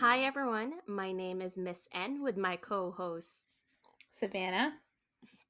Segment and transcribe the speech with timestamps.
[0.00, 0.74] Hi, everyone.
[0.86, 3.44] My name is Miss N with my co host,
[4.10, 4.74] Savannah.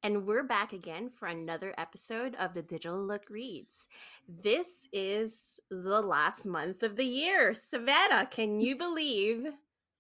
[0.03, 3.88] and we're back again for another episode of the DigitaLook Reads.
[4.29, 7.54] This is the last month of the year.
[7.54, 9.47] Savannah, can you believe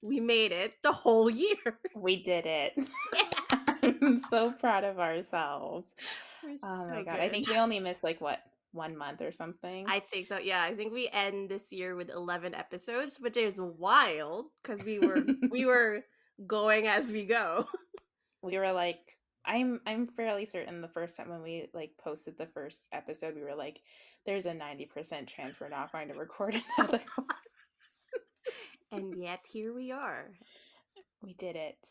[0.02, 1.78] we made it the whole year?
[1.94, 2.72] We did it.
[3.14, 3.24] Yeah.
[4.02, 5.94] I'm so proud of ourselves.
[6.42, 7.20] We're Oh my so god.
[7.20, 8.40] I think we only missed like what,
[8.72, 9.86] one month or something?
[9.88, 10.38] I think so.
[10.38, 14.98] Yeah, I think we end this year with 11 episodes, which is wild because we
[14.98, 16.00] were we were
[16.46, 17.66] going as we go.
[18.42, 19.16] we were like
[19.48, 23.42] I'm I'm fairly certain the first time when we like posted the first episode, we
[23.42, 23.80] were like,
[24.26, 27.26] there's a 90% chance we're not going to record another one.
[28.92, 30.30] And yet here we are.
[31.22, 31.86] We did it.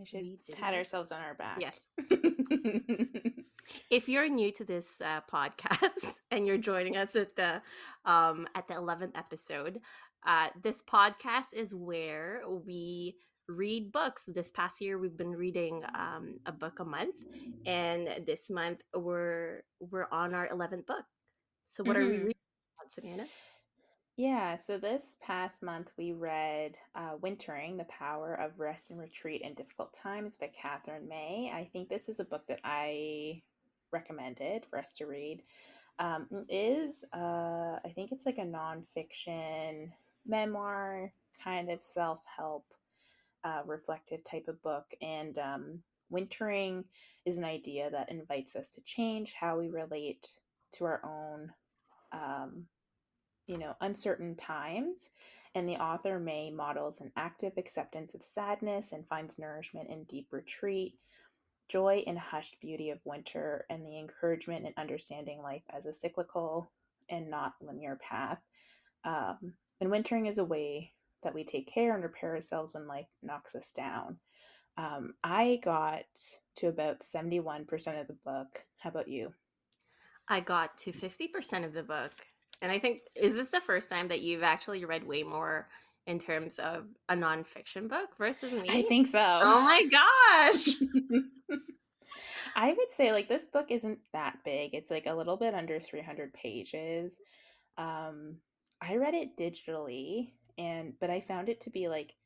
[0.00, 0.76] I should pat it.
[0.78, 1.58] ourselves on our back.
[1.60, 1.86] Yes.
[3.90, 7.62] If you're new to this uh, podcast and you're joining us at the
[8.04, 9.80] um, at the 11th episode,
[10.26, 13.16] uh, this podcast is where we
[13.48, 14.26] read books.
[14.26, 17.24] This past year, we've been reading um, a book a month,
[17.66, 21.04] and this month we're we're on our 11th book.
[21.68, 22.24] So, what are we Mhm.
[22.24, 22.34] reading,
[22.90, 23.26] Savannah?
[24.16, 29.42] Yeah, so this past month we read uh, Wintering, The Power of Rest and Retreat
[29.42, 31.52] in Difficult Times by Katherine May.
[31.54, 33.42] I think this is a book that I
[33.92, 35.42] recommended for us to read.
[35.98, 39.90] Um, is, uh, I think it's like a nonfiction
[40.26, 42.64] memoir, kind of self help,
[43.44, 44.94] uh, reflective type of book.
[45.02, 46.84] And um, wintering
[47.24, 50.28] is an idea that invites us to change how we relate
[50.74, 51.52] to our own.
[52.12, 52.66] Um,
[53.48, 55.08] you know, uncertain times,
[55.54, 60.28] and the author May models an active acceptance of sadness and finds nourishment in deep
[60.30, 60.94] retreat,
[61.68, 66.70] joy in hushed beauty of winter, and the encouragement in understanding life as a cyclical
[67.08, 68.38] and not linear path.
[69.04, 70.92] Um, and wintering is a way
[71.22, 74.18] that we take care and repair ourselves when life knocks us down.
[74.76, 76.04] Um, I got
[76.56, 78.64] to about 71% of the book.
[78.78, 79.32] How about you?
[80.28, 82.12] I got to 50% of the book.
[82.60, 85.68] And I think, is this the first time that you've actually read way more
[86.08, 88.70] in terms of a nonfiction book versus me?
[88.70, 89.20] I think so.
[89.42, 90.74] Oh my gosh.
[92.56, 94.74] I would say like this book isn't that big.
[94.74, 97.20] It's like a little bit under 300 pages.
[97.76, 98.38] Um
[98.80, 102.16] I read it digitally and but I found it to be like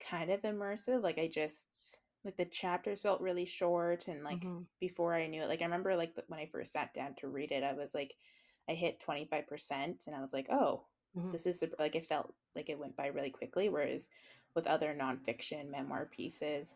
[0.00, 1.02] kind of immersive.
[1.02, 4.66] Like I just like the chapters felt really short and like Mhm.
[4.80, 7.52] before I knew it like I remember like when I first sat down to read
[7.52, 8.14] it I was like
[8.68, 10.86] I hit 25% and I was like, "Oh,
[11.16, 11.30] Mhm.
[11.32, 14.08] this is like it felt like it went by really quickly whereas
[14.54, 16.74] with other nonfiction memoir pieces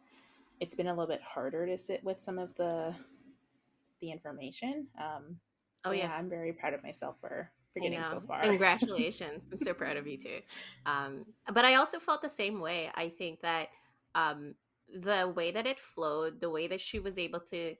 [0.61, 2.95] it's been a little bit harder to sit with some of the
[4.01, 5.37] the information um
[5.83, 6.05] so Oh, yeah.
[6.09, 6.15] yeah.
[6.15, 9.45] i'm very proud of myself for for getting so far Congratulations.
[9.53, 10.41] I'm so proud of you too.
[10.87, 12.91] Um, but I also felt the same way.
[12.95, 13.69] I think that
[14.15, 14.55] um,
[14.89, 17.75] the way that it flowed, the way that she was able to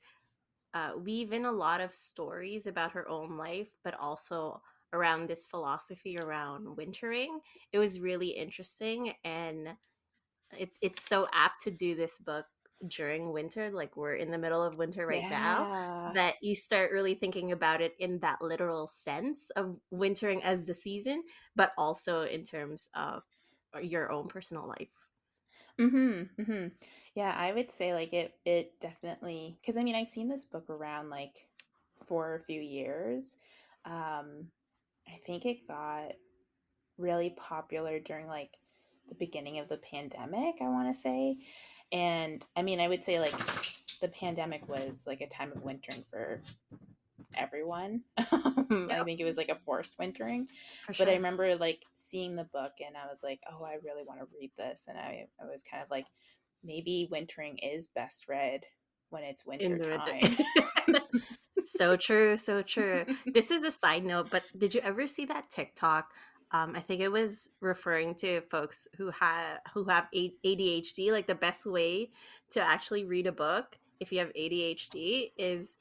[0.75, 4.61] uh, weave in a lot of stories about her own life, but also
[4.93, 7.41] around this philosophy around wintering,
[7.73, 9.13] it was really interesting.
[9.25, 9.69] And
[10.57, 12.47] it, it's so apt to do this book
[12.89, 13.71] during winter.
[13.71, 15.69] Like we're in the middle of winter right now
[16.15, 20.75] that you start really thinking about it in that literal sense of wintering as the
[20.75, 21.23] season,
[21.55, 23.23] but also in terms of
[23.75, 24.89] uh, your own personal life.
[25.81, 26.67] Mm-hmm, mm-hmm.
[27.15, 30.71] Yeah, I would say like it it definitely because I mean I've seen this book
[30.71, 31.47] around like
[32.07, 33.37] for a few years.
[33.85, 34.49] Um
[35.09, 36.13] I think it got
[36.99, 38.57] really popular during like
[39.09, 41.39] the beginning of the pandemic, I want to say.
[41.93, 43.35] And I mean, I would say like
[44.01, 46.43] the pandemic was like a time of wintering for
[47.37, 48.03] everyone.
[48.33, 50.49] Um, I think it was like a forced wintering
[50.87, 54.05] For but I remember like seeing the book and I was like, oh, I really
[54.05, 54.87] want to read this.
[54.89, 56.07] And I, I was kind of like,
[56.65, 58.65] maybe wintering is best read
[59.11, 60.37] when it's winter time.
[61.73, 63.05] so true, so true.
[63.27, 66.13] This is a side note, but did you ever see that TikTok?
[66.53, 71.11] Um, I think it was referring to folks who have who have ADHD.
[71.11, 72.11] Like the best way
[72.51, 75.77] to actually read a book if you have ADHD is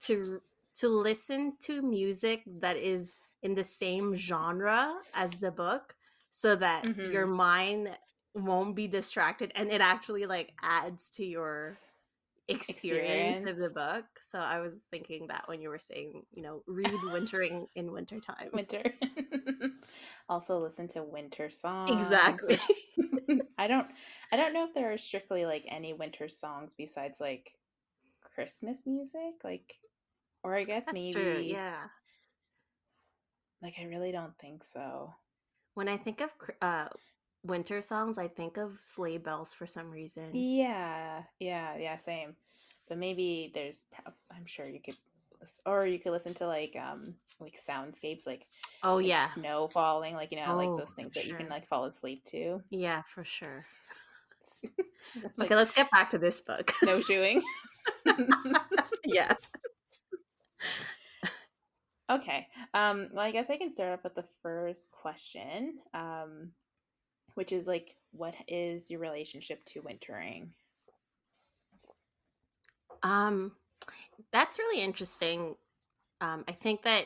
[0.00, 0.40] to
[0.76, 5.94] to listen to music that is in the same genre as the book,
[6.30, 7.90] so that your mind
[8.34, 11.78] won't be distracted and it actually like adds to your
[12.48, 14.04] experience, of the book.
[14.30, 18.50] So I was thinking that when you were saying, you know, read wintering in wintertime.
[18.52, 18.82] winter.
[20.28, 21.90] also listen to winter songs.
[21.90, 22.58] Exactly.
[23.58, 23.86] I don't
[24.32, 27.50] I don't know if there are strictly like any winter songs besides like
[28.34, 29.42] Christmas music.
[29.42, 29.74] Like
[30.42, 31.40] or I guess That's maybe true.
[31.40, 31.84] Yeah.
[33.62, 35.12] like I really don't think so.
[35.74, 36.30] When I think of
[36.62, 36.88] uh,
[37.46, 40.30] winter songs, I think of sleigh bells for some reason.
[40.32, 42.36] Yeah, yeah, yeah, same.
[42.88, 43.86] But maybe there's,
[44.34, 44.96] I'm sure you could,
[45.64, 48.46] or you could listen to like, um, like soundscapes, like,
[48.82, 51.48] oh like yeah, snow falling, like you know, oh like those things that you can
[51.48, 52.62] like fall asleep to.
[52.70, 53.64] yeah, for sure.
[55.36, 56.72] like Okay, let's get back to this book.
[56.82, 57.42] snowshoeing.
[59.04, 59.32] yeah.
[62.10, 62.46] okay.
[62.74, 63.08] Um.
[63.12, 65.78] Well, I guess I can start off with the first question.
[65.94, 66.52] Um,
[67.36, 70.50] which is like, what is your relationship to wintering?
[73.02, 73.52] Um,
[74.32, 75.54] that's really interesting.
[76.20, 77.04] Um, I think that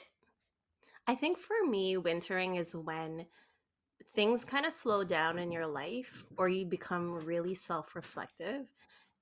[1.07, 3.27] I think for me, wintering is when
[4.15, 8.73] things kind of slow down in your life or you become really self-reflective.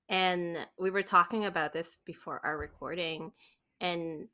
[0.09, 3.31] And we were talking about this before our recording.
[3.81, 4.27] And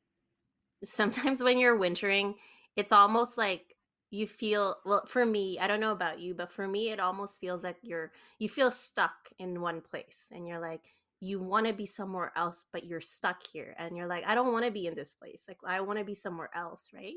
[0.84, 2.36] sometimes when you're wintering,
[2.76, 3.75] it's almost like
[4.12, 7.40] you feel well for me i don't know about you but for me it almost
[7.40, 10.82] feels like you're you feel stuck in one place and you're like
[11.22, 14.54] you want to be somewhere else but you're stuck here and you're like i don't
[14.54, 17.16] want to be in this place like i want to be somewhere else right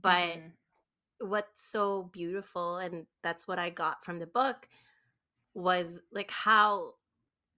[0.00, 0.48] but Mm-hmm.
[1.20, 4.68] what's so beautiful and that's what i got from the book
[5.54, 6.94] was like how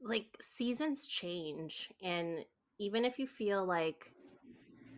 [0.00, 2.44] like seasons change and
[2.78, 4.12] even if you feel like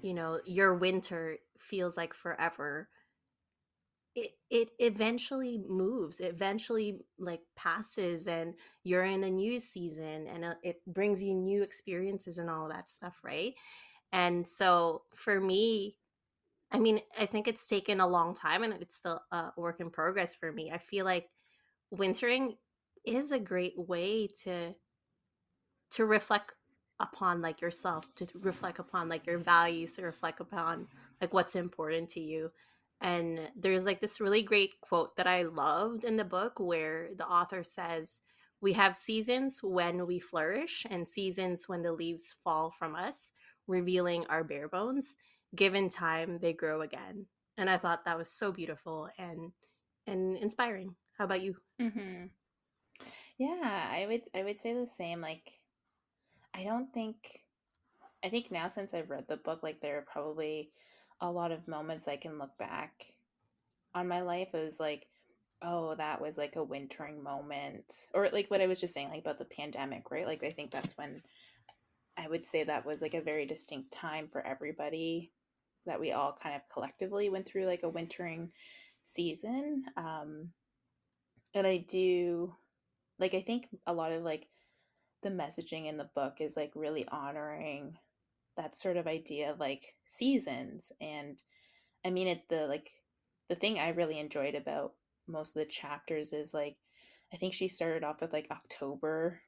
[0.03, 2.89] you know your winter feels like forever
[4.15, 10.45] it it eventually moves it eventually like passes and you're in a new season and
[10.45, 13.55] uh, it brings you new experiences and all that stuff right?
[14.13, 15.97] And so for me
[16.73, 19.91] i mean i think it's taken a long time and it's still a work in
[19.91, 20.71] progress for me.
[20.71, 21.29] I feel like
[21.91, 22.57] wintering
[23.05, 24.75] is a great way to
[25.91, 26.55] to reflect
[27.01, 30.87] upon like yourself to reflect upon like your values to reflect upon
[31.21, 32.51] like what's important to you
[33.01, 37.27] and there's like this really great quote that i loved in the book where the
[37.27, 38.21] author says
[38.61, 43.33] we have seasons when we flourish and seasons when the leaves fall from us
[43.67, 45.15] revealing our bare bones
[45.55, 49.53] given time they grow again and i thought that was so beautiful and
[50.07, 52.27] and inspiring how about you Mm-hmm.
[53.39, 55.21] Yeah, I would I would say the same.
[55.21, 55.61] Like,
[56.55, 57.45] I don't think
[58.25, 60.71] I think now since I've read the book, like there are probably
[61.21, 62.93] a lot of moments I can look back
[63.95, 65.07] on my life as like,
[65.63, 68.09] oh, that was like a wintering moment.
[68.15, 70.27] Or like what I was just saying, like about the pandemic, right?
[70.27, 71.23] Like I think that's when
[72.17, 75.33] I would say that was like a very distinct time for everybody
[75.87, 78.51] that we all kind of collectively went through like a wintering
[79.03, 79.85] season.
[79.97, 80.51] Um,
[81.55, 82.55] and I do
[83.19, 84.49] like I think a lot of like
[85.23, 87.97] the messaging in the book is like really honoring
[88.59, 91.43] that sort of idea of like seasons and
[92.05, 92.91] I mean it the like
[93.49, 94.93] the thing I really enjoyed about
[95.27, 96.77] most of the chapters is like
[97.33, 99.41] I think she started off with like October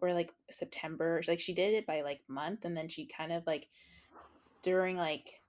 [0.00, 3.46] or like September like she did it by like month and then she kind of
[3.46, 3.68] like
[4.62, 5.40] during like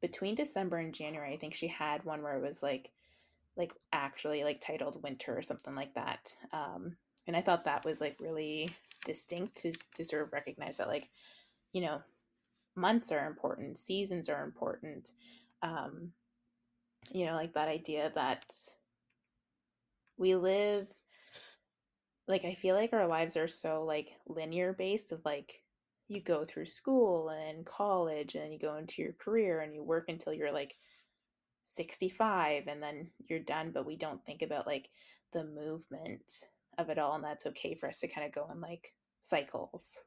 [0.00, 2.90] between December and January I think she had one where it was like
[3.56, 6.96] like actually like titled winter or something like that um
[7.26, 8.70] and i thought that was like really
[9.04, 11.08] distinct to to sort of recognize that like
[11.72, 12.00] you know
[12.76, 15.12] months are important seasons are important
[15.62, 16.12] um
[17.10, 18.54] you know like that idea that
[20.18, 20.86] we live
[22.28, 25.62] like i feel like our lives are so like linear based of like
[26.08, 30.08] you go through school and college and you go into your career and you work
[30.08, 30.76] until you're like
[31.64, 34.88] 65 and then you're done but we don't think about like
[35.32, 36.44] the movement
[36.78, 40.04] of it all and that's okay for us to kind of go in like cycles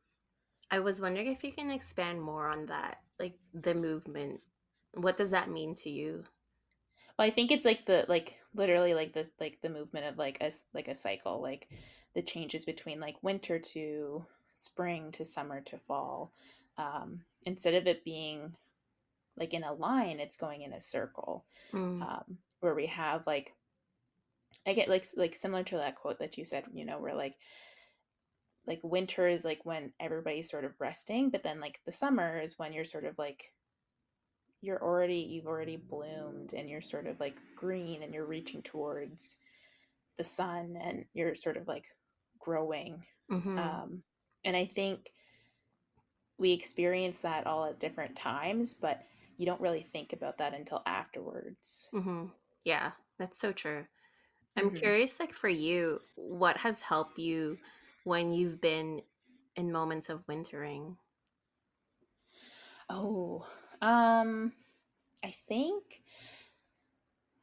[0.72, 4.40] i was wondering if you can expand more on that like the movement.
[4.94, 6.24] What does that mean to you?
[7.18, 10.38] Well i think it's like the like literally like this like the movement of like
[10.42, 11.68] a like a cycle like
[12.16, 16.34] the changes between like winter to spring to summer to fall.
[16.78, 18.56] Um instead of it being
[19.38, 21.46] like in a line it's going in a circle.
[21.74, 23.54] Mm, um where we have like
[24.66, 27.38] I get like like similar to that quote that you said, you know, where like
[28.70, 32.60] like winter is like when everybody's sort of resting, but then like the summer is
[32.60, 33.54] when you're sort of like
[34.62, 39.38] you're already you've already bloomed and you're sort of like green and you're reaching towards
[40.18, 41.88] the sun and you're sort of like
[42.40, 43.06] growing.
[43.30, 44.04] mhm, Um
[44.46, 45.12] and I think
[46.40, 49.06] we experience that all at different times, but
[49.38, 51.94] you don't really think about that until afterwards.
[51.94, 52.32] mhm.
[52.64, 53.86] yeah that's so true
[54.58, 57.60] i'm hmm curious like for you what has helped you
[58.04, 59.04] when you've been
[59.56, 60.98] in moments of wintering
[62.90, 63.46] Oh,
[63.82, 64.54] um,
[65.24, 66.04] I think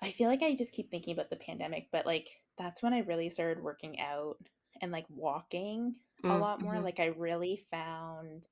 [0.01, 3.01] I feel like I just keep thinking about the pandemic, but like that's when I
[3.01, 4.39] really started working out
[4.81, 5.97] and like walking
[6.29, 6.81] a Mm, lot more.
[6.81, 6.81] mhm.
[6.81, 8.49] Like I really found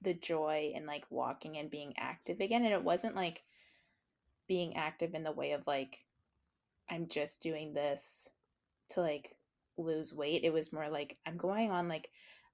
[0.00, 2.64] the joy in like walking and being active again.
[2.64, 3.44] And it wasn't like
[4.46, 6.04] being active in the way of like,
[6.90, 8.30] I'm just doing this
[8.90, 9.37] to like
[9.78, 10.44] lose weight.
[10.44, 12.10] It was more like I'm going on like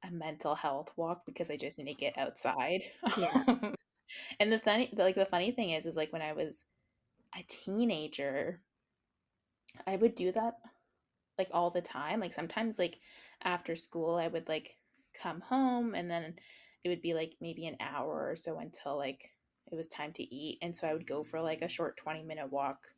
[0.06, 2.82] a mental health walk because I just need to get outside.
[3.16, 3.44] Yeah.
[4.40, 6.64] and the funny like the funny thing is is like when I was
[7.36, 8.60] a teenager,
[9.86, 10.54] I would do that
[11.38, 12.20] like all the time.
[12.20, 12.98] Like sometimes like
[13.42, 14.76] after school I would like
[15.20, 16.34] come home and then
[16.84, 19.30] it would be like maybe an hour or so until like
[19.70, 20.58] it was time to eat.
[20.60, 22.88] And so I would go for like a short 20 minute walk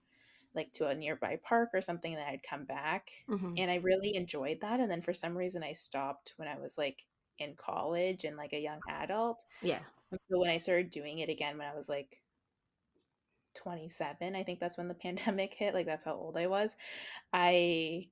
[0.57, 3.11] like to a nearby park or something and then I'd come back.
[3.29, 3.59] Mhm.
[3.59, 4.81] And I really enjoyed that.
[4.81, 7.07] And then for some reason I stopped when I was like
[7.39, 9.45] in college and like a young adult.
[9.61, 9.85] Yeah.
[10.11, 12.23] And so when I started doing it again when I was like
[13.55, 16.77] 27, I think that's when the pandemic hit, like that's how old I was.
[17.33, 18.11] I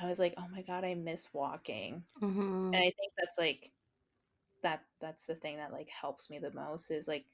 [0.00, 2.84] I was like, "Oh my god, I miss walking." And Mhm.
[2.84, 3.72] I think that's like
[4.62, 7.26] that that's the thing that like helps me the most is like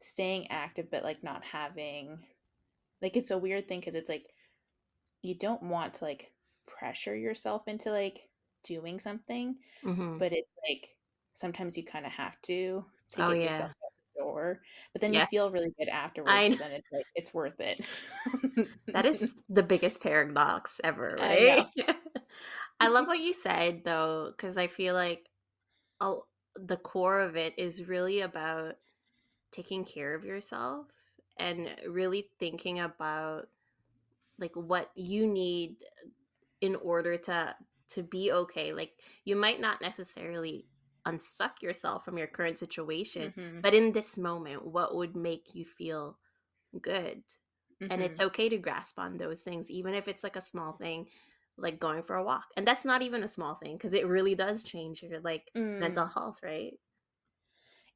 [0.00, 2.24] staying active but like not having
[3.02, 4.26] like it's a weird thing because it's like
[5.22, 6.32] you don't want to like
[6.66, 8.28] pressure yourself into like
[8.64, 10.18] doing something Mhm.
[10.18, 10.96] but it's like
[11.34, 13.42] sometimes you kind of have to to Oh get yeah.
[13.42, 14.60] yourself out the door
[14.92, 15.88] but then you feel really good
[16.26, 17.86] I afterwards then it's like it's worth it
[18.92, 21.66] that is the biggest paradox ever, i right?
[22.80, 25.28] I love what you said though, because I feel like
[26.00, 26.16] a,
[26.56, 28.76] the core of it is really about
[29.52, 30.88] taking care of yourself
[31.38, 33.48] and really thinking about
[34.38, 35.76] like what you need
[36.60, 37.54] in order to
[37.90, 38.92] to be okay like
[39.24, 40.66] you might not necessarily
[41.06, 45.64] unstuck yourself from your current situation hmm but in this moment what would make you
[45.64, 46.18] feel
[46.80, 47.22] good?
[47.90, 50.72] And it's hmm okay to grasp on those things even if it's like a small
[50.72, 51.06] thing
[51.56, 54.34] like going for a walk and that's not even a small thing because it really
[54.34, 56.12] does change your like mental mm.
[56.12, 56.78] health right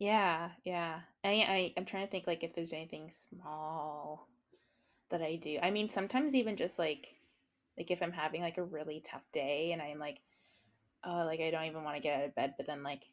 [0.03, 1.01] yeah yeah.
[1.25, 4.29] I, I i'm trying to think like if there's anything small
[5.11, 5.59] that i do.
[5.63, 7.15] I mean sometimes even just like
[7.79, 10.21] like if i'm having like a really tough day and i'm like
[11.05, 13.05] oh like i don't even want to get out of bed but then like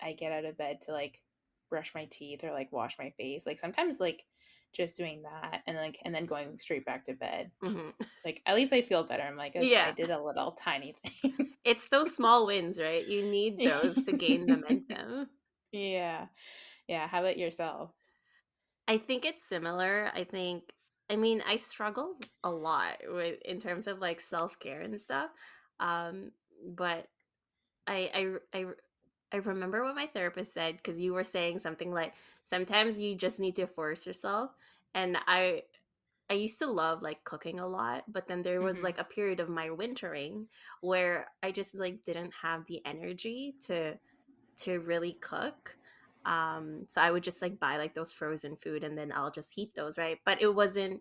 [0.00, 1.20] i get out of bed to like
[1.68, 4.24] brush my teeth or like wash my face like sometimes like
[4.72, 7.50] just doing that and like and then going straight back to bed.
[7.62, 7.92] Mhm.
[8.24, 9.22] like at least i feel better.
[9.22, 11.50] I'm like okay i did a little tiny thing.
[11.64, 13.06] It's those small wins right?
[13.06, 15.28] You need those to gain momentum
[15.72, 16.26] yeah
[16.88, 17.90] yeah how about yourself
[18.86, 20.10] I think it's similar.
[20.14, 20.72] I think
[21.10, 25.30] I mean, I struggle a lot with in terms of like self-care and stuff.
[25.80, 26.32] Um
[26.66, 27.08] but
[27.86, 28.66] I I I
[29.32, 33.40] I remember what my therapist said because you were saying something like sometimes you just
[33.40, 34.52] need to force yourself
[34.94, 35.64] and I
[36.30, 39.04] I used to love like cooking a lot, but then there was hmm like a
[39.04, 40.48] period of my wintering
[40.80, 43.98] where I just like didn't have the energy to
[44.58, 45.76] to really cook.
[46.24, 49.52] Um, so I would just like buy like those frozen food and then I'll just
[49.54, 50.18] heat those, right?
[50.24, 51.00] But it wasn't,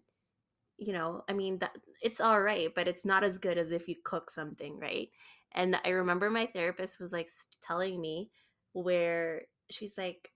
[0.77, 1.71] you know, I mean that
[2.01, 5.09] it's all right, but it's not as good as if you cook something, right?
[5.53, 7.29] And I remember my therapist was like
[7.61, 8.29] telling me
[8.73, 10.31] where she's like,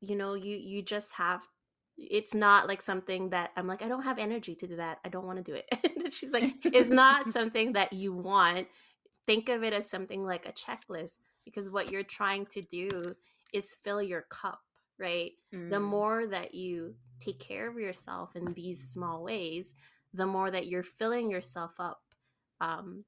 [0.00, 1.42] you know, you you just have
[1.96, 4.98] it's not like something that I'm like, I don't have energy to do that.
[5.04, 5.66] I don't want to do it.
[6.04, 8.66] And she's like, it's not something that you want.
[9.26, 13.14] Think of it as something like a checklist because what you're trying to do
[13.52, 14.60] is fill your cup,
[14.98, 15.32] right?
[15.68, 19.74] The mm, more that you take care of yourself in these small ways,
[20.14, 22.00] the more that you're filling yourself up
[22.60, 23.04] um,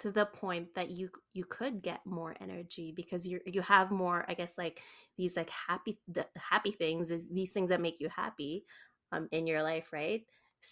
[0.00, 4.24] to the point that you you could get more energy because you you have more
[4.28, 4.82] i guess like
[5.16, 8.64] these like happy the happy things is these things that make you happy
[9.12, 10.22] um in your life right?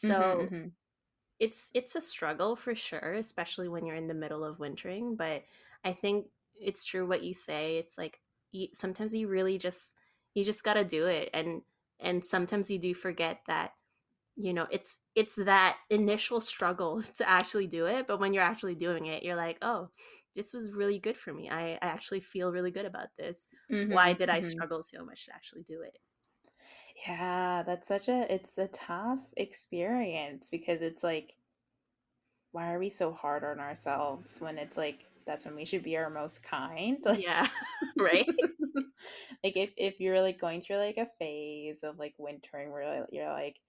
[0.03, 0.71] Hmm so hmm
[1.39, 5.43] it's it's a struggle for sure especially when you're in the middle of wintering but
[5.85, 6.27] i think
[6.61, 8.21] it's true what you say it's like
[8.53, 9.95] you, sometimes you really just
[10.35, 11.63] you just got to do it and
[12.01, 13.73] and sometimes you do forget that
[14.37, 18.75] you know it's it's that initial struggle to actually do it but when you're actually
[18.75, 19.89] doing it you're like oh
[20.35, 21.49] this was really good for me.
[21.49, 23.49] I, I actually feel really good about this.
[23.87, 25.97] Why hmm did i hmm struggle so much to actually do it?
[27.07, 31.37] Yeah, that's such a it's a tough experience because it's like,
[32.51, 35.97] why are we so hard on ourselves when it's like that's when we should be
[35.97, 36.99] our most kind?
[37.05, 37.47] Like yeah
[37.97, 38.27] right
[39.45, 43.33] like if if you're like going through like a phase of like wintering where you're
[43.33, 43.61] like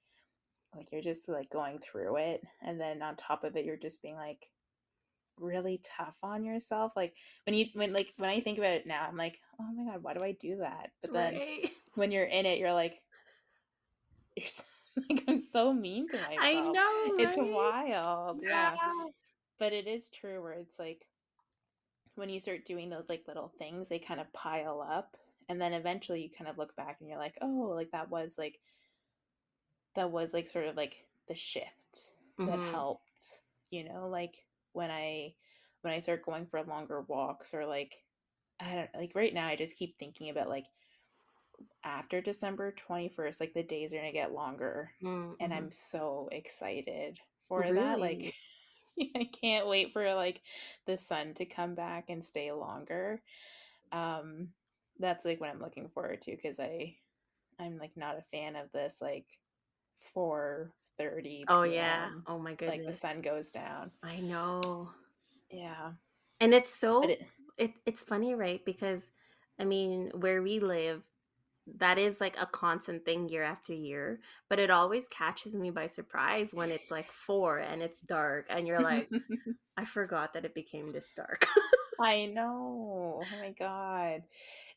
[0.75, 4.01] like you're just like going through it and then on top of it you're just
[4.01, 4.49] being like
[5.39, 6.93] really tough on yourself.
[6.95, 9.91] Like when you when like when I think about it now, I'm like, oh my
[9.91, 10.91] god, why do I do that?
[11.01, 12.99] But then right when you're in it, you're like,
[14.35, 14.45] you're
[15.09, 16.39] like I'm so mean to myself.
[16.39, 17.23] I know.
[17.23, 18.39] It's wild.
[18.43, 18.73] Yeah.
[18.73, 19.05] Yeah.
[19.59, 21.05] But it is true where it's like
[22.17, 25.17] when you start doing those like little things, they kind of pile up.
[25.49, 28.37] And then eventually you kind of look back and you're like, oh, like that was
[28.37, 28.61] like
[29.95, 32.61] that was like sort of like the shift that Mhm.
[32.61, 35.35] helped, you know, like when I
[35.81, 38.05] when I start going for longer walks or like
[38.59, 40.67] I don't like right now I just keep thinking about like
[41.83, 45.53] after December 21st, like the days are gonna get longer Mm, and.
[45.53, 47.99] I'm so excited for that.
[47.99, 48.33] Like Really?
[49.15, 50.41] I can't wait for like
[50.85, 53.21] the sun to come back and stay longer.
[53.91, 54.49] Um
[54.99, 56.95] that's like what I'm looking forward to because I
[57.59, 59.25] I'm like not a fan of this like
[60.13, 62.09] 4:30 Oh yeah.
[62.27, 62.77] Oh my goodness.
[62.77, 63.91] like the sun goes down.
[64.03, 64.89] I know.
[65.51, 65.91] Yeah.
[66.39, 67.21] And it's so it
[67.57, 68.63] it it's funny, right?
[68.63, 69.11] Because
[69.59, 71.01] I mean, where we live,
[71.75, 74.19] that is like a constant thing year after year,
[74.49, 78.67] but it always catches me by surprise when it's like 4 and it's dark and
[78.67, 79.09] you're like,
[79.77, 81.45] I forgot that it became this dark.
[81.99, 83.21] I know.
[83.23, 84.23] Oh my god.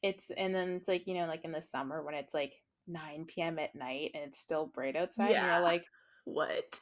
[0.03, 2.55] It's and then it's like, you know, like in the summer when it's like
[2.89, 3.59] 9 p.m.
[3.59, 5.57] at night and it's still bright outside and yeah.
[5.57, 5.85] you're like
[6.25, 6.81] What?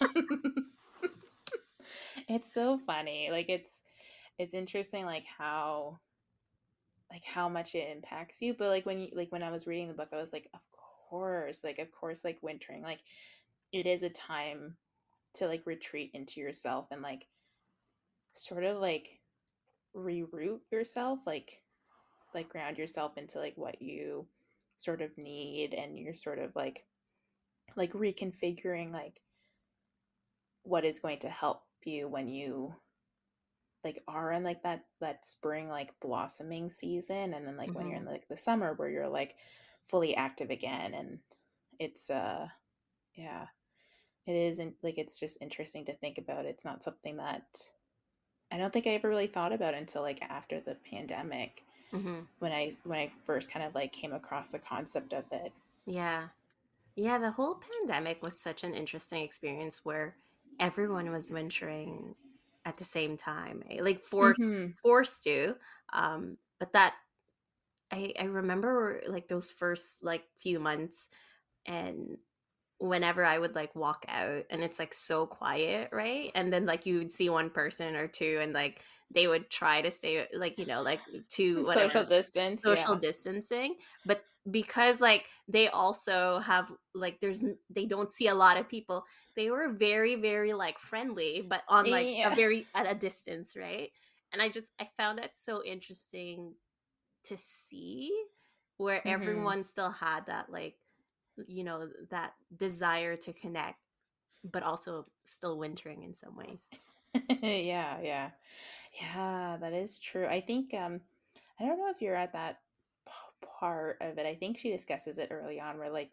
[2.28, 3.28] it's so funny.
[3.30, 3.82] Like it's
[4.38, 6.00] it's interesting like how
[7.10, 8.54] like how much it impacts you.
[8.54, 10.60] But like when you like when I was reading the book, I was like, of
[11.08, 13.02] course, like of course, like wintering, like
[13.72, 14.76] it is a time
[15.34, 17.26] to like retreat into yourself and like
[18.32, 19.20] sort of like
[19.96, 21.60] reroute yourself, like
[22.34, 24.26] like ground yourself into like what you
[24.76, 26.84] sort of need and you're sort of like
[27.76, 29.20] like reconfiguring like
[30.62, 32.74] what is going to help you when you
[33.84, 37.96] like are in like that that spring like blossoming season and then like when you're
[37.96, 39.36] in hmm like the summer where you're like
[39.82, 41.18] fully active again and
[41.78, 42.46] it's uh
[43.14, 43.46] yeah
[44.26, 47.70] it isn't like it's just interesting to think about it's not something that
[48.52, 52.52] i don't think i ever really thought about until like after the pandemic hmm when
[52.52, 55.52] i when i first kind of like came across the concept of it.
[55.86, 56.28] Yeah.
[56.96, 60.16] Yeah, the whole pandemic was such an interesting experience where
[60.58, 62.14] everyone was venturing
[62.64, 65.54] at the same time, eh, like forced mm-hmm forced to.
[65.92, 66.94] Um, but that
[67.90, 71.08] I I remember like those first like few months
[71.66, 72.16] and
[72.78, 76.30] whenever I would like walk out and it's like so quiet, right?
[76.34, 79.82] And then like you would see one person or two and like they would try
[79.82, 83.74] to stay like you know like to social distance social yeah distancing
[84.06, 89.04] but because like they also have like there's they don't see a lot of people
[89.36, 93.90] they were very very like friendly but on like a very at a distance right
[94.32, 96.54] and i just i found that so interesting
[97.24, 98.12] to see
[98.78, 100.76] where mm-hmm everyone still had that like
[101.46, 103.78] you know that desire to connect
[104.44, 106.68] but also still wintering in some ways
[107.42, 108.30] yeah, yeah.
[109.00, 110.26] Yeah, that is true.
[110.26, 111.00] I think um
[111.58, 112.58] I don't know if you're at that
[113.58, 114.26] part of it.
[114.26, 116.12] I think she discusses it early on where like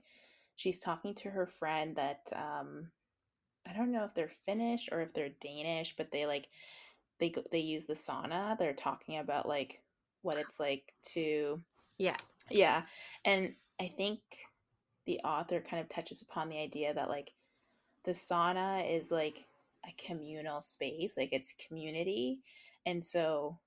[0.55, 2.89] she's talking to her friend that um
[3.69, 6.47] I don't know if they're Finnish or if they're Danish, but they like
[7.19, 8.57] they go, they use the sauna.
[8.57, 9.81] They're talking about like
[10.21, 11.61] what it's like to
[11.97, 12.17] yeah
[12.49, 12.83] yeah.
[13.25, 14.19] And I think
[15.05, 17.31] the author kind of touches upon the idea that like
[18.03, 19.45] the sauna is like
[19.85, 22.39] a communal space, like it's community.
[22.85, 23.59] And so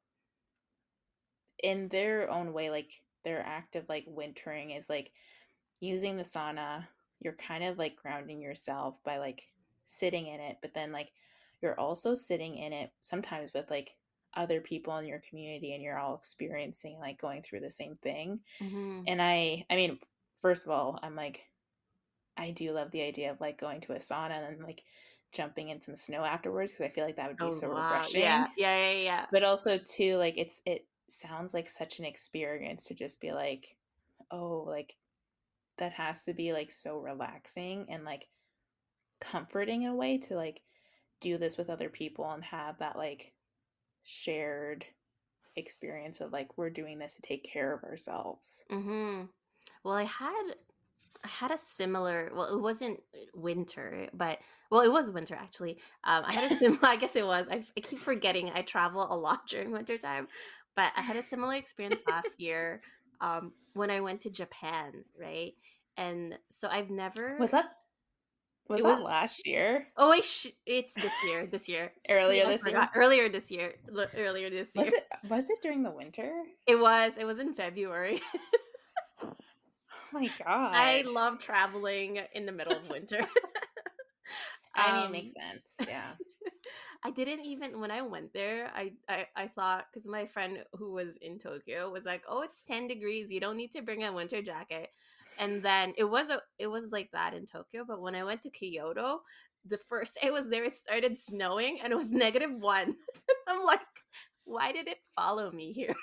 [1.62, 5.12] in their own way, like their act of like wintering is like
[5.80, 6.86] using the sauna,
[7.20, 9.44] you're kind of like grounding yourself by like
[9.84, 11.12] sitting in it, but then like
[11.62, 13.96] you're also sitting in it sometimes with like
[14.34, 18.40] other people in your community and you're all experiencing like going through the same thing.
[18.60, 20.00] hmm And I I mean,
[20.40, 21.42] first of all, I'm like
[22.36, 24.84] I do love the idea of like going to a sauna and like
[25.32, 28.10] jumping in some snow afterwards because I feel like that would be oh so wow
[28.12, 28.52] yeah refreshing.
[28.56, 32.94] yeah yeah yeah But also too, like it's it sounds like such an experience to
[32.94, 33.76] just be like,
[34.30, 34.96] oh, like
[35.78, 38.28] that has to be like so relaxing and like
[39.20, 40.62] comforting in a way to like
[41.20, 43.32] do this with other people and have that like
[44.02, 44.86] shared
[45.56, 48.64] experience of like we're doing this to take care of ourselves.
[48.70, 49.24] Mm-hmm.
[49.84, 50.54] Well, I had
[51.22, 52.30] I had a similar.
[52.34, 53.00] Well, it wasn't
[53.34, 54.38] winter, but
[54.70, 55.78] well, it was winter actually.
[56.04, 56.78] Um, I had a similar.
[56.86, 57.46] I guess it was.
[57.50, 58.50] I, I keep forgetting.
[58.54, 60.28] I travel a lot during winter time,
[60.76, 62.80] but I had a similar experience last year
[63.20, 65.52] um, when I went to Japan, right?
[65.96, 67.36] And so I've never.
[67.38, 67.66] Was that
[68.68, 69.02] was It that was.
[69.02, 69.88] last year?
[69.96, 71.46] Oh, wait, sh- it's this year.
[71.46, 71.92] This year.
[72.08, 72.88] Earlier this year?
[72.94, 73.74] Earlier this year.
[74.16, 74.84] Earlier this year.
[74.84, 76.30] Was it was it during the winter?
[76.66, 77.16] It was.
[77.18, 78.20] It was in February.
[79.24, 79.34] Oh
[80.12, 80.72] my god.
[80.74, 83.26] I love traveling in the middle of winter.
[84.74, 85.42] I mean, it makes Um,
[85.76, 85.88] sense.
[85.88, 86.12] Yeah.
[87.02, 88.70] I didn't even when I went there.
[88.74, 92.62] I I, I thought because my friend who was in Tokyo was like, "Oh, it's
[92.62, 93.30] ten degrees.
[93.30, 94.90] You don't need to bring a winter jacket."
[95.38, 97.84] And then it was a it was like that in Tokyo.
[97.86, 99.22] But when I went to Kyoto,
[99.66, 102.96] the first day I was there, it started snowing and it was negative one.
[103.48, 103.80] I'm like,
[104.44, 105.96] why did it follow me here?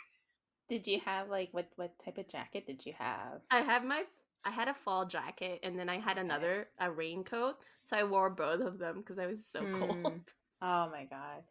[0.70, 3.42] Did you have like what what type of jacket did you have?
[3.52, 4.04] I had my
[4.46, 7.58] I had a fall jacket and then I had another a raincoat.
[7.86, 9.68] So I wore both of them because I was so Hmm.
[9.68, 10.34] cold.
[10.62, 11.43] Oh my god.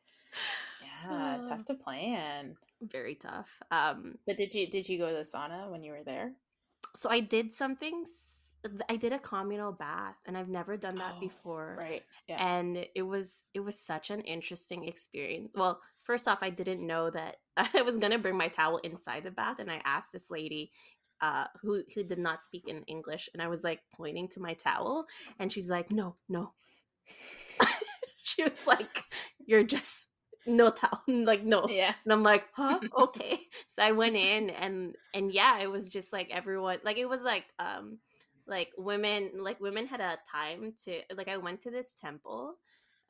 [0.82, 1.44] Yeah, Oh.
[1.48, 2.56] tough to plan.
[2.82, 3.48] Very tough.
[3.70, 6.32] Um But did you did you go to the sauna when you were there?
[6.94, 8.04] so I did something
[8.88, 11.76] I did a communal bath and I've never done that Oh, before.
[11.78, 12.02] Right.
[12.26, 12.44] Yeah.
[12.44, 15.52] And it was it was such an interesting experience.
[15.54, 19.30] Well, first off, I didn't know that I was gonna bring my towel inside the
[19.30, 20.72] bath and I asked this lady
[21.20, 24.54] uh who who did not speak in English and I was like pointing to my
[24.54, 25.06] towel
[25.38, 26.52] and she's like, "No, no."
[28.26, 29.04] she was like,
[29.46, 30.08] "You're just
[30.46, 31.94] no towel." Like, "No." yeah.
[32.04, 32.80] And I'm like, huh?
[32.98, 33.38] Okay.
[33.68, 37.22] so I went in and and yeah, it was just like everyone like it was
[37.22, 37.98] like um
[38.46, 42.56] like women like women had a time to like I went to this temple.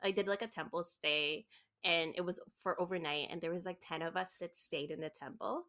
[0.02, 1.46] I did like a temple stay
[1.84, 5.00] and it was for overnight and there was like 10 of us that stayed in
[5.00, 5.64] the temple.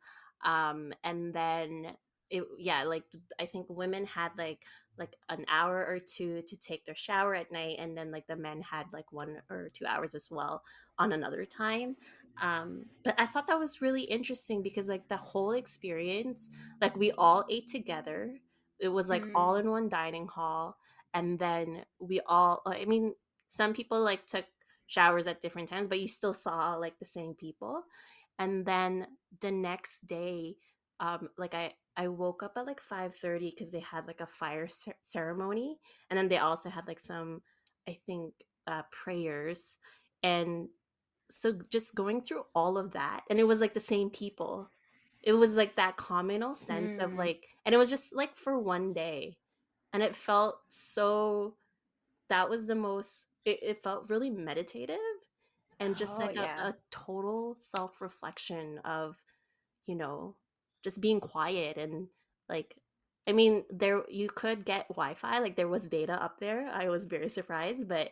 [0.45, 1.95] Um and then
[2.29, 3.03] it yeah, like
[3.39, 4.63] I think women had like
[4.97, 8.35] like an hour or two to take their shower at night and then like the
[8.35, 10.63] men had like one or two hours as well
[10.97, 11.95] on another time
[12.41, 16.49] um but i thought that was really interesting because like the whole experience
[16.81, 18.33] like we all ate together
[18.79, 19.31] it was like Mm.
[19.35, 20.77] all in one dining hall
[21.13, 23.13] and then we all i mean
[23.49, 24.45] some people like took
[24.87, 27.83] showers at different times but you still saw like the same people
[28.39, 29.07] and then
[29.41, 30.55] the next day
[30.99, 34.67] um like i i woke up at like 5:30 because they had like a fire
[34.67, 35.79] cer- ceremony
[36.09, 37.41] and then they also had like some
[37.89, 38.33] i think
[38.67, 39.77] uh prayers
[40.23, 40.69] and
[41.29, 44.71] so just going through all of that and it was like the same people
[45.23, 47.17] it was like that communal sense of Mm.
[47.17, 49.37] like and it was just like for one day
[49.93, 51.55] and it felt so
[52.29, 54.97] that was the most it, it felt really meditative
[55.79, 56.67] and just Oh, like a, yeah.
[56.69, 59.15] a total self-reflection of
[59.85, 60.35] you know
[60.83, 62.07] just being quiet and
[62.49, 62.75] like
[63.27, 67.05] i mean there you could get wi-fi like there was data up there i was
[67.05, 68.09] very surprised but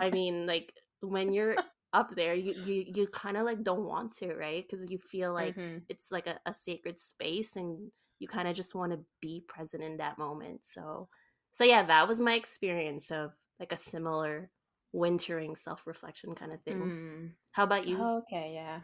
[0.00, 1.58] I mean, like when you're
[1.92, 4.64] up there, you you, you kind of like don't want to, right?
[4.68, 5.82] Because you feel like Mhm.
[5.88, 9.82] it's like a, a sacred space, and you kind of just want to be present
[9.82, 10.64] in that moment.
[10.66, 11.08] So,
[11.52, 14.50] so yeah, that was my experience of like a similar
[14.92, 16.76] wintering self reflection kind of thing.
[16.82, 17.30] Mm.
[17.52, 17.96] How about you?
[17.98, 18.80] Oh, okay, yeah.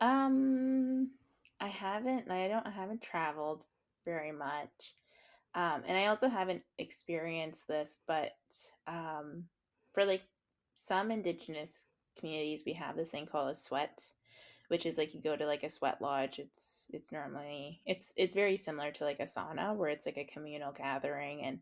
[0.00, 1.10] Um,
[1.60, 2.30] I haven't.
[2.30, 2.66] I don't.
[2.66, 3.64] I haven't traveled
[4.04, 4.94] very much.
[5.54, 8.32] Um, and I also haven't experienced this, but
[8.86, 9.44] um,
[9.94, 10.22] for like
[10.74, 11.86] some indigenous
[12.18, 14.12] communities, we have this thing called a sweat,
[14.68, 16.38] which is like you go to like a sweat lodge.
[16.38, 20.24] It's it's normally it's it's very similar to like a sauna where it's like a
[20.24, 21.60] communal gathering and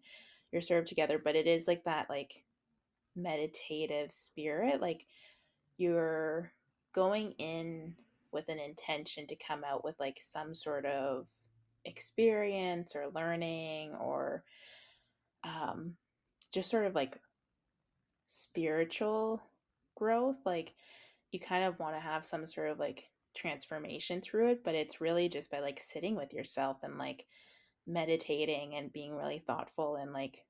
[0.50, 2.42] you're served together, but it is like that like
[3.14, 4.80] meditative spirit.
[4.80, 5.06] Like
[5.76, 6.52] you're
[6.92, 7.94] going in
[8.34, 11.26] with an intention to come out with like some sort of
[11.84, 14.44] experience or learning or
[15.44, 15.94] um,
[16.52, 17.18] just sort of like
[18.26, 19.42] spiritual
[19.96, 20.38] growth.
[20.44, 20.74] Like
[21.30, 25.00] you kind of want to have some sort of like transformation through it, but it's
[25.00, 27.26] really just by like sitting with yourself and like
[27.86, 30.44] meditating and being really thoughtful and like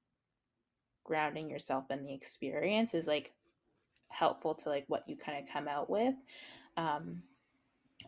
[1.04, 3.32] grounding yourself in the experience is like
[4.08, 6.14] helpful to like what you kind of come out with.
[6.76, 7.22] Um,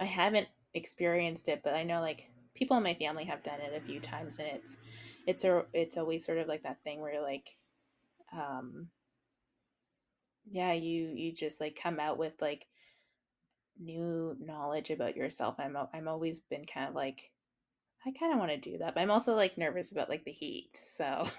[0.01, 3.75] I haven't experienced it, but I know like people in my family have done it
[3.77, 4.77] a few times, and it's
[5.27, 7.57] it's a it's always sort of like that thing where you're like,
[8.33, 8.89] um,
[10.51, 12.67] yeah, you you just like come out with like
[13.79, 15.57] new knowledge about yourself.
[15.59, 17.31] I'm I'm always been kind of like,
[18.07, 20.33] I kind of want to do that, but I'm also like nervous about like the
[20.33, 21.29] heat, so.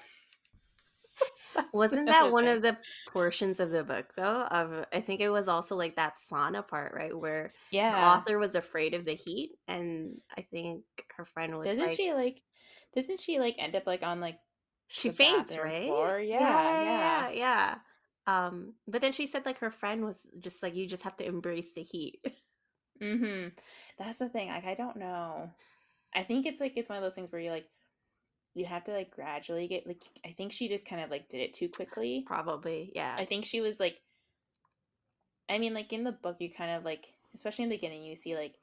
[1.74, 2.78] Wasn't that one of the
[3.12, 4.24] portions of the book though?
[4.24, 7.18] Of I think it was also like that sauna part, right?
[7.18, 8.06] Where the Yeah.
[8.06, 10.84] author was afraid of the heat, and I think
[11.18, 12.42] her friend was Doesn't like, she like?
[12.96, 14.40] Doesn't she like end up like on like
[14.88, 15.88] she faints, right?
[15.88, 16.20] floor?
[16.20, 17.30] Yeah, Yeah, yeah, yeah.
[17.32, 17.76] yeah.
[18.26, 21.26] Um, but then she said like her friend was just like, you just have to
[21.26, 22.20] embrace the heat.
[23.02, 23.50] Mm-hmm.
[23.98, 24.50] That's the thing.
[24.50, 25.52] Like, I don't know.
[26.16, 27.68] I think it's like it's one of those things where you like
[28.58, 31.42] you have to like gradually get like I think she just kind of like did
[31.42, 32.24] it too quickly.
[32.26, 33.16] Probably, yeah.
[33.18, 34.02] I think she was like
[35.48, 38.16] I mean like in the book you kind of like especially in the beginning you
[38.16, 38.56] see like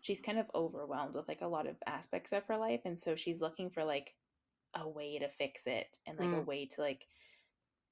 [0.00, 3.14] she's kind of overwhelmed with like a lot of aspects of her life and so
[3.14, 4.14] she's looking for like
[4.74, 6.38] a way to fix it and like mm.
[6.38, 7.06] a way to like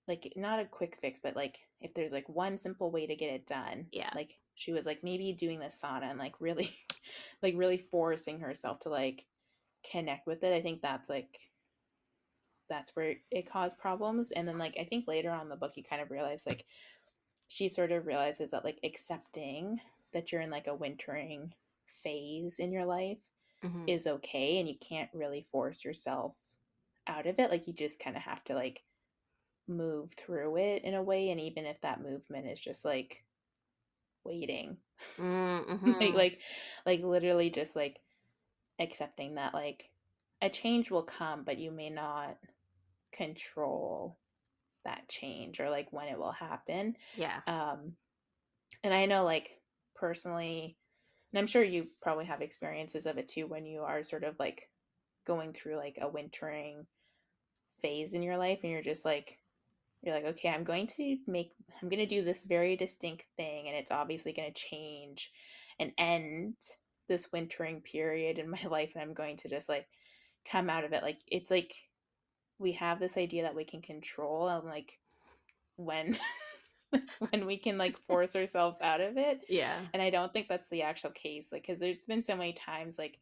[0.09, 3.33] like not a quick fix but like if there's like one simple way to get
[3.33, 6.75] it done yeah like she was like maybe doing the sauna and like really
[7.43, 9.25] like really forcing herself to like
[9.91, 11.41] connect with it i think that's like
[12.69, 15.83] that's where it caused problems and then like i think later on the book you
[15.83, 16.65] kind of realize like
[17.49, 19.79] she sort of realizes that like accepting
[20.13, 21.53] that you're in like a wintering
[21.87, 23.19] phase in your life
[23.63, 23.85] mm-hmm.
[23.87, 26.37] is okay and you can't really force yourself
[27.07, 28.83] out of it like you just kind of have to like
[29.69, 33.23] move through it in a way and even if that movement is just like
[34.25, 34.77] waiting
[35.19, 35.93] mm-hmm.
[35.93, 36.41] like like
[36.87, 38.01] like literally just like
[38.83, 39.89] accepting that like
[40.43, 42.37] a change will come but you may not
[43.13, 44.19] control
[44.85, 46.97] that change or like when it will happen.
[47.17, 47.41] Yeah.
[47.47, 47.97] Um
[48.85, 49.59] and i know like
[49.95, 50.77] personally
[51.33, 54.39] and i'm sure you probably have experiences of it too when you are sort of
[54.39, 54.69] like
[55.25, 56.87] going through like a wintering
[57.81, 59.39] phase in your life and you're just like
[60.03, 63.69] you're like okay i'm going to make i'm going to do this very distinct thing
[63.69, 65.31] and it's obviously going to change
[65.79, 66.55] and end
[67.09, 69.87] this wintering period in my life and i'm going to just like
[70.51, 71.73] come out of it like it's like
[72.59, 74.99] we have this idea that we can control and like
[75.77, 76.17] when
[77.31, 80.71] when we can like force ourselves out of it yeah and i don't think that's
[80.71, 83.19] the actual case like because there's been so many times like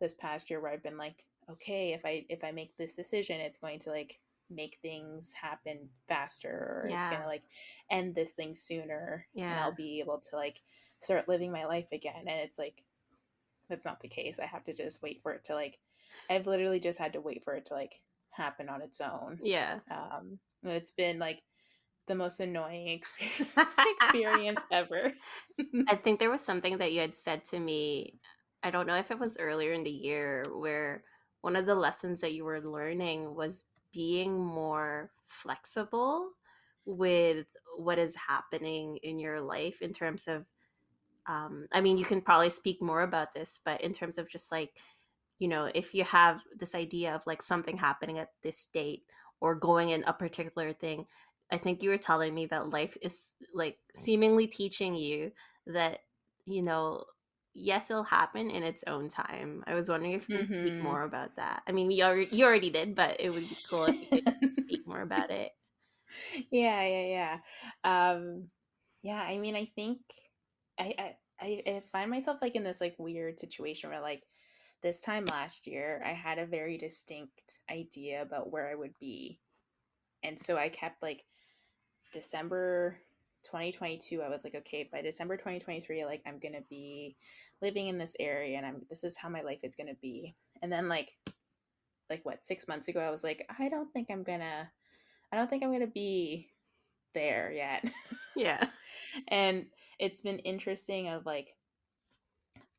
[0.00, 3.40] this past year where i've been like okay if i if i make this decision
[3.40, 4.18] it's going to like
[4.50, 6.48] make things happen faster
[6.82, 7.00] or yeah.
[7.00, 7.42] it's gonna like
[7.90, 10.60] end this thing sooner yeah and i'll be able to like
[11.00, 12.82] start living my life again and it's like
[13.68, 14.38] that's not the case.
[14.40, 15.78] I have to just wait for it to like
[16.30, 18.00] i've literally just had to wait for it to like
[18.30, 19.38] happen on its own.
[19.42, 19.78] Yeah.
[19.90, 21.42] Um it's been like
[22.06, 23.52] the most annoying experience,
[24.00, 25.12] experience ever.
[25.86, 28.14] I think there was something that you had said to me
[28.62, 31.04] i don't know if it was earlier in the year where
[31.42, 36.30] one of the lessons that you were learning was being more flexible
[36.84, 40.46] with what is happening in your life in terms of
[41.28, 44.50] um, i mean you can probably speak more about this but in terms of just
[44.50, 44.70] like
[45.38, 49.02] you know if you have this idea of like something happening at this date
[49.40, 51.06] or going in a particular thing
[51.50, 55.30] i think you were telling me that life is like seemingly teaching you
[55.66, 56.00] that
[56.46, 57.04] you know
[57.58, 59.64] yes, it'll happen in its own time.
[59.66, 60.66] I was wondering if you could mm-hmm.
[60.66, 61.62] speak more about that.
[61.66, 64.56] I mean, you already, you already did, but it would be cool if you could
[64.56, 65.50] speak more about it.
[66.50, 67.36] Yeah, yeah,
[67.84, 68.12] yeah.
[68.14, 68.48] Um,
[69.02, 69.98] yeah, I mean, I think
[70.78, 74.22] I, I, I, find myself like in this like weird situation where like
[74.82, 79.40] this time last year I had a very distinct idea about where I would be.
[80.22, 81.24] And so I kept like
[82.12, 82.96] December
[83.44, 87.16] 2022 i was like okay by december 2023 like i'm gonna be
[87.62, 90.34] living in this area and i'm this is how my life is gonna be.
[90.60, 91.12] And then like
[92.10, 94.68] like what six months ago i was like i don't think i'm gonna
[95.30, 96.48] i don't think i'm gonna be
[97.14, 97.84] there yet.
[98.36, 98.68] Yeah.
[99.28, 99.66] And
[99.98, 101.54] it's been interesting of like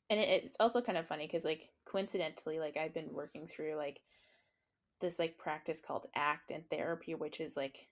[0.09, 3.75] and it, it's also kind of funny because like coincidentally like i've been working through
[3.75, 4.01] like
[5.01, 7.87] this like practice called act and therapy which is like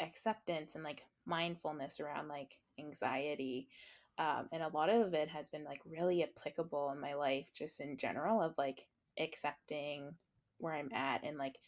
[0.00, 3.68] acceptance and like mindfulness around like anxiety
[4.18, 7.80] um, and a lot of it has been like really applicable in my life just
[7.80, 8.86] in general of like
[9.18, 10.14] accepting
[10.58, 11.58] where i'm at and like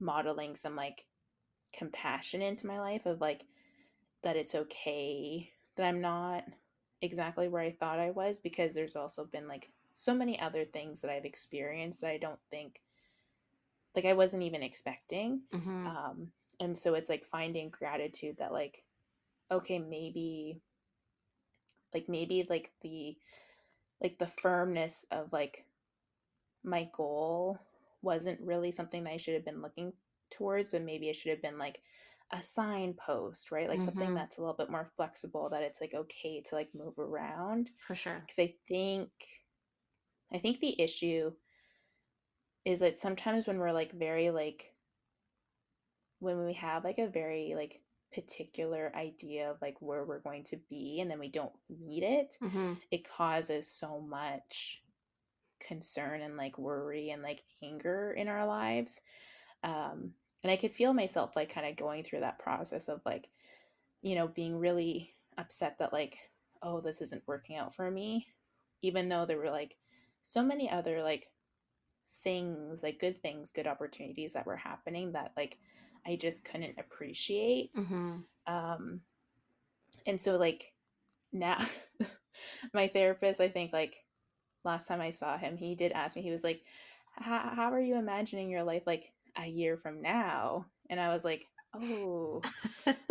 [0.00, 1.04] modeling some like
[1.76, 3.44] compassion into my life of like
[4.22, 6.44] that it's okay that i'm not
[7.00, 11.00] exactly where i thought i was because there's also been like so many other things
[11.00, 12.80] that i've experienced that i don't think
[13.94, 15.86] like i wasn't even expecting mm-hmm.
[15.86, 16.28] um
[16.60, 18.82] and so it's like finding gratitude that like
[19.50, 20.60] okay maybe
[21.92, 23.16] like maybe like the
[24.02, 25.64] like the firmness of like
[26.64, 27.58] my goal
[28.02, 29.92] wasn't really something that I should have been looking
[30.30, 31.80] towards, but maybe it should have been like
[32.32, 33.68] a signpost, right?
[33.68, 33.86] Like mm-hmm.
[33.86, 37.70] something that's a little bit more flexible that it's like okay to like move around.
[37.86, 38.24] For sure.
[38.26, 39.10] Cuz I think
[40.32, 41.32] I think the issue
[42.64, 44.74] is that sometimes when we're like very like
[46.20, 47.80] when we have like a very like
[48.14, 52.36] particular idea of like where we're going to be and then we don't meet it
[52.42, 52.74] mm-hmm.
[52.90, 54.82] it causes so much
[55.60, 59.00] concern and like worry and like anger in our lives
[59.64, 60.12] um
[60.42, 63.28] and i could feel myself like kind of going through that process of like
[64.02, 66.18] you know being really upset that like
[66.62, 68.26] oh this isn't working out for me
[68.82, 69.76] even though there were like
[70.22, 71.28] so many other like
[72.22, 75.58] things like good things good opportunities that were happening that like
[76.06, 77.74] I just couldn't appreciate.
[77.74, 78.52] Mm-hmm.
[78.52, 79.00] Um,
[80.06, 80.72] and so like
[81.32, 81.58] now,
[82.74, 83.96] my therapist, I think like
[84.64, 86.62] last time I saw him, he did ask me, he was like,
[87.14, 90.66] How are you imagining your life like a year from now?
[90.90, 92.42] And I was like, Oh,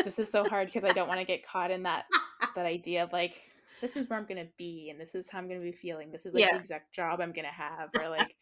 [0.04, 2.06] this is so hard because I don't want to get caught in that
[2.56, 3.42] that idea of like,
[3.82, 6.12] this is where I'm gonna be and this is how I'm gonna be feeling.
[6.12, 6.54] This is like yeah.
[6.54, 8.36] the exact job I'm gonna have, or like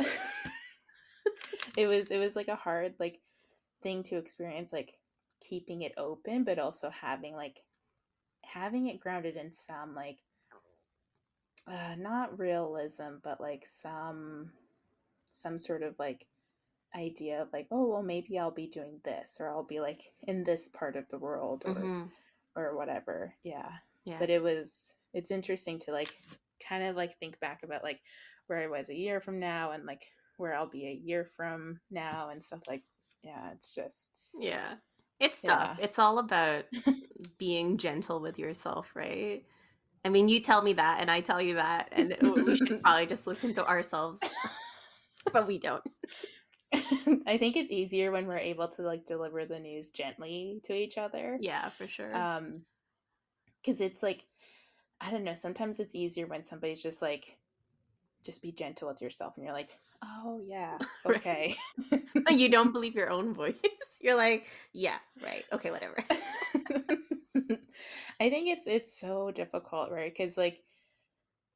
[1.76, 3.20] it was it was like a hard like
[3.82, 4.94] thing to experience, like
[5.40, 7.60] keeping it open, but also having like
[8.42, 10.18] having it grounded in some like
[11.70, 14.50] uh, not realism, but like some
[15.30, 16.26] some sort of like
[16.96, 20.44] idea of like, oh well, maybe I'll be doing this, or I'll be like in
[20.44, 22.02] this part of the world, or mm-hmm.
[22.56, 23.34] or whatever.
[23.44, 23.70] Yeah.
[24.04, 24.18] Yeah.
[24.18, 26.12] But it was it's interesting to like
[26.66, 28.00] kind of like think back about like
[28.46, 30.04] where I was a year from now and like
[30.36, 32.82] where I'll be a year from now and stuff like
[33.22, 34.74] yeah, it's just yeah.
[35.18, 35.76] It's tough.
[35.78, 35.84] Yeah.
[35.84, 36.64] It's all about
[37.38, 39.44] being gentle with yourself, right?
[40.04, 43.06] I mean, you tell me that, and I tell you that, and we should probably
[43.06, 44.18] just listen to ourselves,
[45.32, 45.84] but we don't.
[47.26, 50.98] I think it's easier when we're able to like deliver the news gently to each
[50.98, 51.36] other.
[51.40, 52.14] Yeah, for sure.
[52.14, 52.62] Um,
[53.60, 54.24] because it's like,
[55.00, 55.34] I don't know.
[55.34, 57.36] Sometimes it's easier when somebody's just like,
[58.24, 61.56] just be gentle with yourself, and you're like, oh yeah, okay.
[62.30, 63.54] you don't believe your own voice.
[64.02, 66.02] You're like, yeah, right, okay, whatever.
[68.18, 70.10] I think it's it's so difficult, right?
[70.10, 70.62] Because like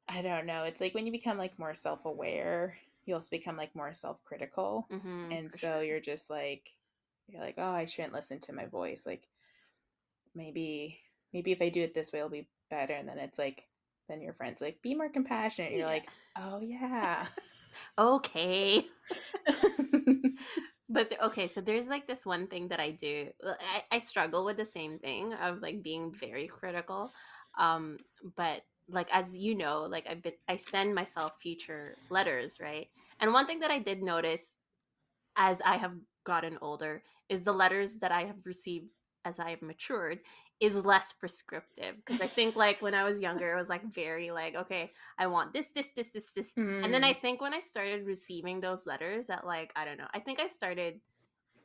[0.07, 3.57] I don't know, it's like when you become like more self aware, you also become
[3.57, 5.83] like more self critical, mm-hmm, and so sure.
[5.83, 6.69] you're just like
[7.27, 9.05] you're like, oh, I shouldn't listen to my voice.
[9.05, 9.27] Like
[10.33, 10.99] maybe
[11.33, 12.93] maybe if I do it this way, it'll be better.
[12.93, 13.63] And then it's like
[14.07, 15.71] then your friends like be more compassionate.
[15.71, 15.85] You're yeah.
[15.85, 17.27] like, oh yeah,
[17.97, 18.85] okay.
[20.89, 24.57] but okay so there's like this one thing that i do I, I struggle with
[24.57, 27.11] the same thing of like being very critical
[27.57, 27.97] um
[28.35, 32.87] but like as you know like i've been i send myself future letters right
[33.19, 34.57] and one thing that i did notice
[35.35, 35.93] as i have
[36.23, 38.87] gotten older is the letters that i have received
[39.25, 40.19] as i have matured
[40.59, 44.31] is less prescriptive because I think like when I was younger, it was like very
[44.31, 46.83] like okay, I want this, this, this, this, this, mm.
[46.83, 47.21] and then I mm.
[47.21, 50.47] think when I started receiving those letters at like I don't know, I think I
[50.47, 51.01] started.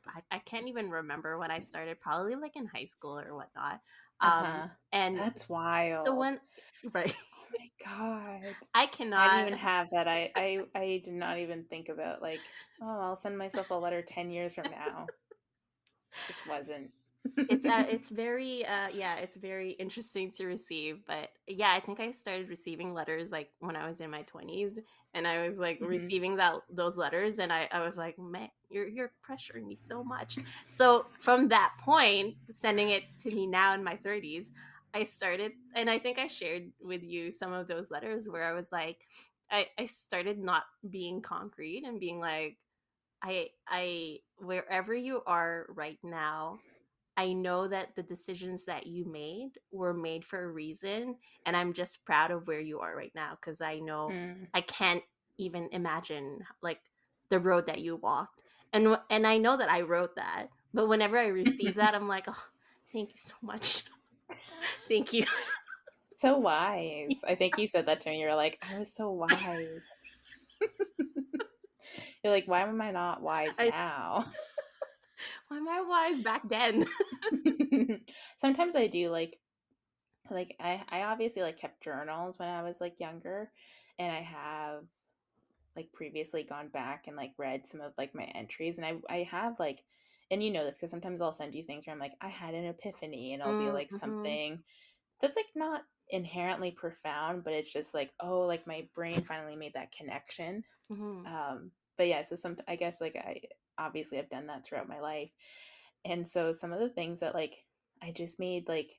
[0.07, 3.79] I, I can't even remember when I started, probably like in high school or whatnot.
[4.21, 4.67] Um, uh-huh.
[4.91, 6.05] and that's wild.
[6.05, 6.39] So when,
[6.93, 7.15] right?
[7.15, 10.07] Oh my god, I cannot I didn't even have that.
[10.07, 12.39] I I I did not even think about like,
[12.81, 15.07] oh, I'll send myself a letter ten years from now.
[16.27, 16.91] This wasn't
[17.37, 21.99] it's uh, it's very uh yeah it's very interesting to receive but yeah i think
[21.99, 24.77] i started receiving letters like when i was in my 20s
[25.13, 25.87] and i was like mm-hmm.
[25.87, 30.03] receiving that those letters and i i was like man you're you're pressuring me so
[30.03, 34.47] much so from that point sending it to me now in my 30s
[34.93, 38.53] i started and i think i shared with you some of those letters where i
[38.53, 39.07] was like
[39.51, 42.57] i i started not being concrete and being like
[43.21, 46.57] i i wherever you are right now
[47.21, 51.17] I know that the decisions that you made were made for a reason.
[51.45, 54.47] And I'm just proud of where you are right now because I know mm.
[54.55, 55.03] I can't
[55.37, 56.79] even imagine like
[57.29, 58.41] the road that you walked.
[58.73, 60.47] And and I know that I wrote that.
[60.73, 62.43] But whenever I receive that, I'm like, oh,
[62.91, 63.83] thank you so much.
[64.87, 65.25] thank you.
[66.17, 67.23] So wise.
[67.27, 68.21] I think you said that to me.
[68.21, 69.95] You were like, I was so wise.
[72.23, 74.25] You're like, why am I not wise I, now?
[75.47, 76.85] Why am I wise back then?
[78.37, 79.39] Sometimes I do like
[80.29, 83.51] like I I obviously like kept journals when I was like younger
[83.99, 84.83] and I have
[85.75, 89.27] like previously gone back and like read some of like my entries and I I
[89.29, 89.83] have like
[90.29, 92.53] and you know this because sometimes I'll send you things where I'm like I had
[92.53, 93.97] an epiphany and I'll mm, be like mm-hmm.
[93.97, 94.59] something
[95.21, 99.73] that's like not inherently profound but it's just like oh like my brain finally made
[99.73, 101.25] that connection mm-hmm.
[101.25, 103.41] um but yeah so some I guess like I
[103.81, 105.31] obviously I've done that throughout my life.
[106.05, 107.57] And so some of the things that like
[108.01, 108.93] I just made like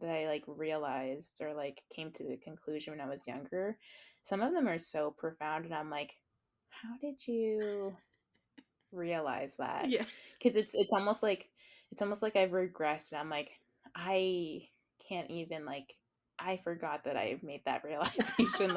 [0.00, 3.78] that I like realized or like came to the conclusion when I was younger,
[4.22, 6.16] some of them are so profound and I'm like,
[6.70, 7.96] how did you
[8.92, 9.88] realize that?
[9.88, 10.04] Yeah.
[10.42, 11.48] Cuz it's it's almost like
[11.90, 13.50] it's almost like I've regressed and I'm like
[13.94, 14.68] I
[15.08, 15.96] can't even like
[16.38, 18.76] I forgot that I made that realization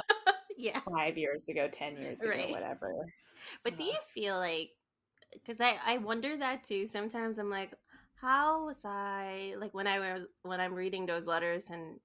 [0.65, 2.51] yeah 5 years ago, 10 years ago, right.
[2.51, 2.93] whatever.
[3.63, 4.71] But do you feel like
[5.33, 6.87] because I I wonder that too.
[6.87, 7.73] Sometimes I'm like,
[8.15, 11.99] how was I like when I was when I'm reading those letters and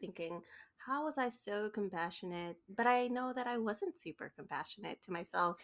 [0.00, 0.40] thinking,
[0.76, 2.56] how was I so compassionate?
[2.68, 5.56] But I know that I wasn't super compassionate to myself.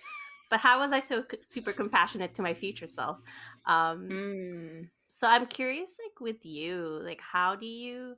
[0.50, 3.16] But how was I so super compassionate to my future self?
[3.64, 4.88] Um, mm.
[5.06, 8.16] So I'm curious, like with you, like how do you,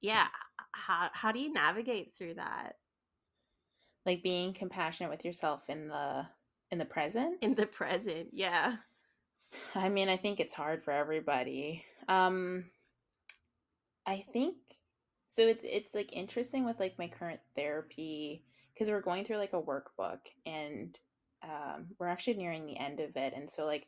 [0.00, 0.28] yeah,
[0.72, 2.76] how how do you navigate through that?
[4.06, 6.26] Like being compassionate with yourself in the
[6.70, 7.38] in the present?
[7.42, 8.76] in the present yeah.
[9.74, 11.84] I mean i think it's hard for everybody.
[12.08, 12.64] Um
[14.06, 14.56] i think
[15.28, 19.52] so it's it's like interesting with like my current therapy because we're going through like
[19.52, 20.98] a workbook and
[21.42, 23.86] um we're actually nearing the end of it and so like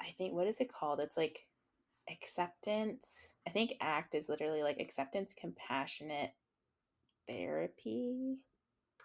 [0.00, 1.00] i think what is it called?
[1.00, 1.46] It's like
[2.10, 6.32] acceptance i think act is literally like acceptance compassionate
[7.28, 8.38] therapy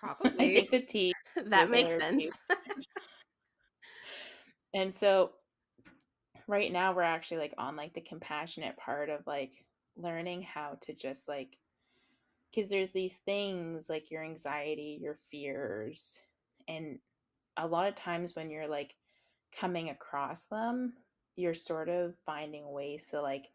[0.05, 1.13] probably i think the t
[1.47, 2.37] that makes sense.
[4.73, 5.31] and so
[6.47, 9.65] right now we're actually like on like the compassionate part of like
[9.97, 11.57] learning how to just like
[12.51, 16.21] because there's these things like your anxiety your fears
[16.67, 16.99] and
[17.57, 18.95] a lot of times when you're like
[19.57, 20.93] coming across them
[21.35, 23.49] you're sort of finding ways to like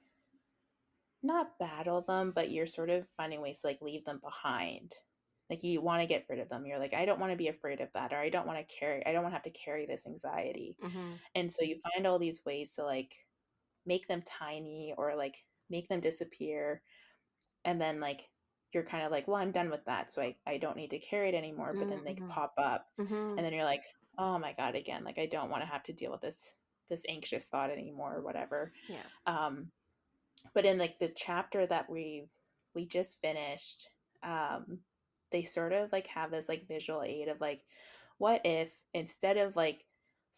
[1.22, 4.94] not battle them but you're sort of finding ways to like leave them behind
[5.50, 7.48] like you want to get rid of them you're like i don't want to be
[7.48, 9.50] afraid of that or i don't want to carry i don't want to have to
[9.50, 11.12] carry this anxiety mm-hmm.
[11.34, 13.16] and so you find all these ways to like
[13.84, 15.36] make them tiny or like
[15.68, 16.80] make them disappear
[17.64, 18.22] and then like
[18.72, 20.98] you're kind of like well i'm done with that so i, I don't need to
[20.98, 21.88] carry it anymore but mm-hmm.
[21.90, 22.28] then they mm-hmm.
[22.28, 23.14] pop up mm-hmm.
[23.36, 23.82] and then you're like
[24.18, 26.54] oh my god again like i don't want to have to deal with this
[26.88, 28.96] this anxious thought anymore or whatever yeah
[29.26, 29.68] um
[30.54, 32.24] but in like the chapter that we
[32.74, 33.88] we just finished
[34.22, 34.78] um
[35.30, 37.62] they sort of like have this like visual aid of like
[38.18, 39.84] what if instead of like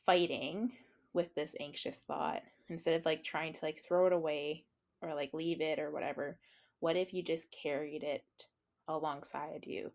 [0.06, 0.72] fighting
[1.14, 4.64] with this anxious thought instead of like trying to like throw it away
[5.00, 6.38] or like leave it or whatever
[6.82, 8.24] what if you just carried it
[8.88, 9.92] alongside you?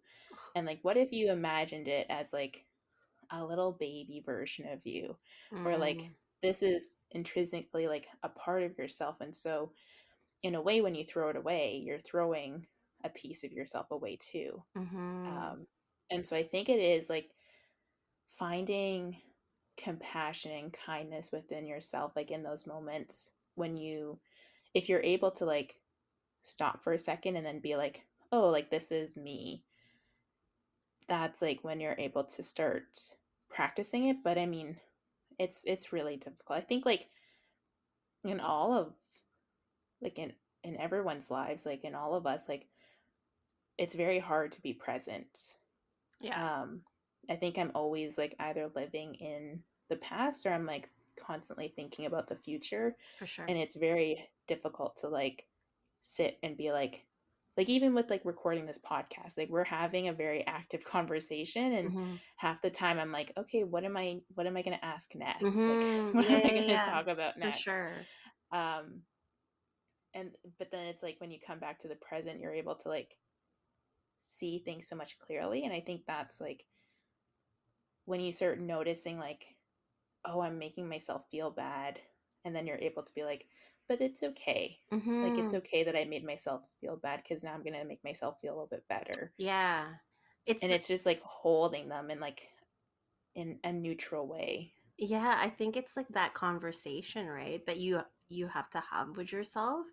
[0.55, 2.65] And like what if you imagined it as like
[3.29, 5.17] a little baby version of you?
[5.53, 5.65] Mm.
[5.65, 6.09] or like
[6.41, 9.71] this is intrinsically like a part of yourself and so
[10.43, 12.67] in a way when you throw it away you're throwing
[13.03, 15.27] a piece of yourself away too mm-hmm.
[15.27, 15.67] um,
[16.09, 17.29] and so i think it is like
[18.27, 19.17] finding
[19.77, 24.17] compassion and kindness within yourself like in those moments when you
[24.73, 25.77] if you're able to like
[26.41, 29.63] stop for a second and then be like oh like this is me
[31.07, 32.97] that's like when you're able to start
[33.49, 34.77] practicing it but i mean
[35.39, 37.07] it's it's really difficult i think like
[38.23, 38.93] in all of
[40.01, 40.33] like in
[40.63, 42.67] in everyone's lives like in all of us like
[43.77, 45.55] it's very hard to be present.
[46.19, 46.61] Yeah.
[46.61, 46.81] Um,
[47.29, 49.59] I think I'm always like either living in
[49.89, 52.95] the past or I'm like constantly thinking about the future.
[53.19, 53.45] For sure.
[53.47, 55.45] And it's very difficult to like
[56.01, 57.05] sit and be like,
[57.57, 61.89] like even with like recording this podcast, like we're having a very active conversation, and
[61.89, 62.15] mm-hmm.
[62.35, 65.13] half the time I'm like, okay, what am I, what am I going to ask
[65.15, 65.43] next?
[65.45, 66.17] Mm-hmm.
[66.17, 66.81] Like, what yeah, am I going to yeah.
[66.83, 67.63] talk about next?
[67.63, 67.91] For sure.
[68.51, 69.01] Um,
[70.13, 72.89] and but then it's like when you come back to the present, you're able to
[72.89, 73.15] like
[74.27, 76.65] see things so much clearly and i think that's like
[78.05, 79.45] when you start noticing like
[80.25, 81.99] oh i'm making myself feel bad
[82.45, 83.47] and then you're able to be like
[83.87, 85.23] but it's okay mm-hmm.
[85.23, 85.57] like it's mm-hmm.
[85.57, 88.55] okay that i made myself feel bad because now i'm gonna make myself feel a
[88.55, 89.85] little bit better yeah
[90.45, 92.47] it's and it's just like holding them in like
[93.35, 98.47] in a neutral way yeah i think it's like that conversation right that you you
[98.47, 99.85] have to have with yourself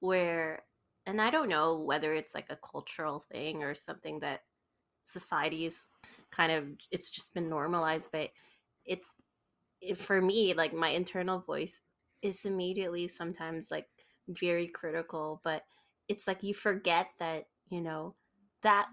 [0.00, 0.62] where
[1.06, 4.40] and I don't know whether it's like a cultural thing or something that
[5.04, 5.88] society's
[6.30, 8.30] kind of it's just been normalized, but
[8.84, 9.10] it's
[9.80, 11.80] it, for me like my internal voice
[12.22, 13.88] is immediately sometimes like
[14.28, 15.64] very critical, but
[16.08, 18.14] it's like you forget that, you know,
[18.62, 18.88] that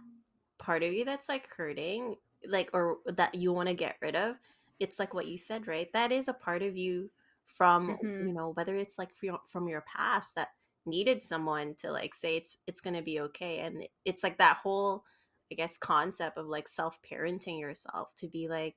[0.58, 2.16] part of you that's like hurting,
[2.48, 4.36] like or that you want to get rid of,
[4.80, 5.92] it's like what you said, right?
[5.94, 7.12] That is a part of you
[7.46, 8.28] from, mm-hmm.
[8.28, 10.50] you know, whether it's like from your past that
[10.90, 14.58] needed someone to like say it's it's going to be okay and it's like that
[14.58, 15.04] whole
[15.52, 18.76] i guess concept of like self-parenting yourself to be like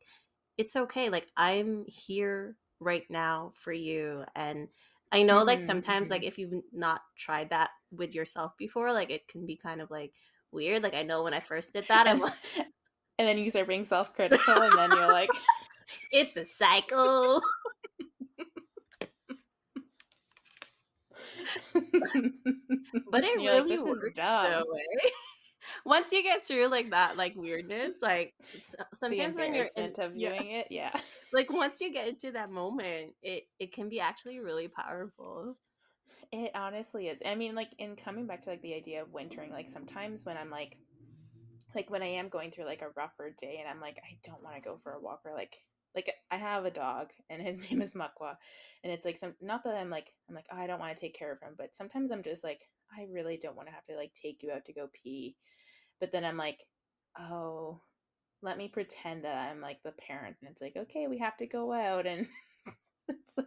[0.58, 4.68] it's okay like i'm here right now for you and
[5.12, 6.14] i know mm-hmm, like sometimes mm-hmm.
[6.14, 9.90] like if you've not tried that with yourself before like it can be kind of
[9.90, 10.12] like
[10.50, 12.32] weird like i know when i first did that i'm like
[13.18, 15.30] and then you start being self-critical and then you're like
[16.12, 17.40] it's a cycle
[23.10, 24.62] but it really like, works that eh?
[24.66, 25.10] way.
[25.84, 28.34] Once you get through like that, like weirdness, like
[28.94, 30.90] sometimes when you're in, of viewing yeah, it, yeah,
[31.32, 35.56] like once you get into that moment, it it can be actually really powerful.
[36.32, 37.22] It honestly is.
[37.24, 40.36] I mean, like in coming back to like the idea of wintering, like sometimes when
[40.36, 40.78] I'm like,
[41.74, 44.42] like when I am going through like a rougher day and I'm like, I don't
[44.42, 45.58] want to go for a walk or like
[45.94, 48.36] like I have a dog and his name is Makwa
[48.82, 51.00] and it's like some not that I'm like I'm like oh, I don't want to
[51.00, 52.60] take care of him but sometimes I'm just like
[52.96, 55.36] I really don't want to have to like take you out to go pee
[56.00, 56.64] but then I'm like
[57.18, 57.80] oh
[58.42, 61.46] let me pretend that I'm like the parent and it's like, okay, we have to
[61.46, 62.26] go out and
[63.08, 63.46] it's like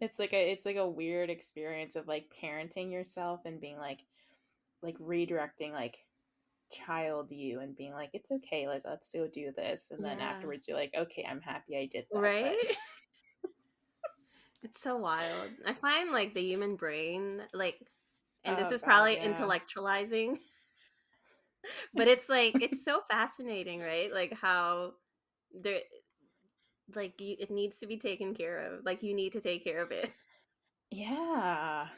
[0.00, 4.04] it's like a it's like a weird experience of like parenting yourself and being like
[4.82, 5.98] like redirecting like
[6.72, 10.28] child you and being like it's okay like let's go do this and then Yeah.
[10.30, 12.56] afterwards you're like okay i'm happy i did that Right?
[12.66, 12.76] but-
[14.62, 15.50] It's so wild.
[15.64, 17.76] I find like the human brain, like,
[18.44, 19.32] and this Oh, is God, probably yeah.
[19.32, 20.38] intellectualizing,
[21.94, 24.12] but it's like, it's so fascinating, right?
[24.12, 24.94] Like, how
[25.54, 25.80] there,
[26.94, 28.84] like, you, it needs to be taken care of.
[28.84, 30.12] Like, you need to take care of it.
[30.90, 31.88] yeah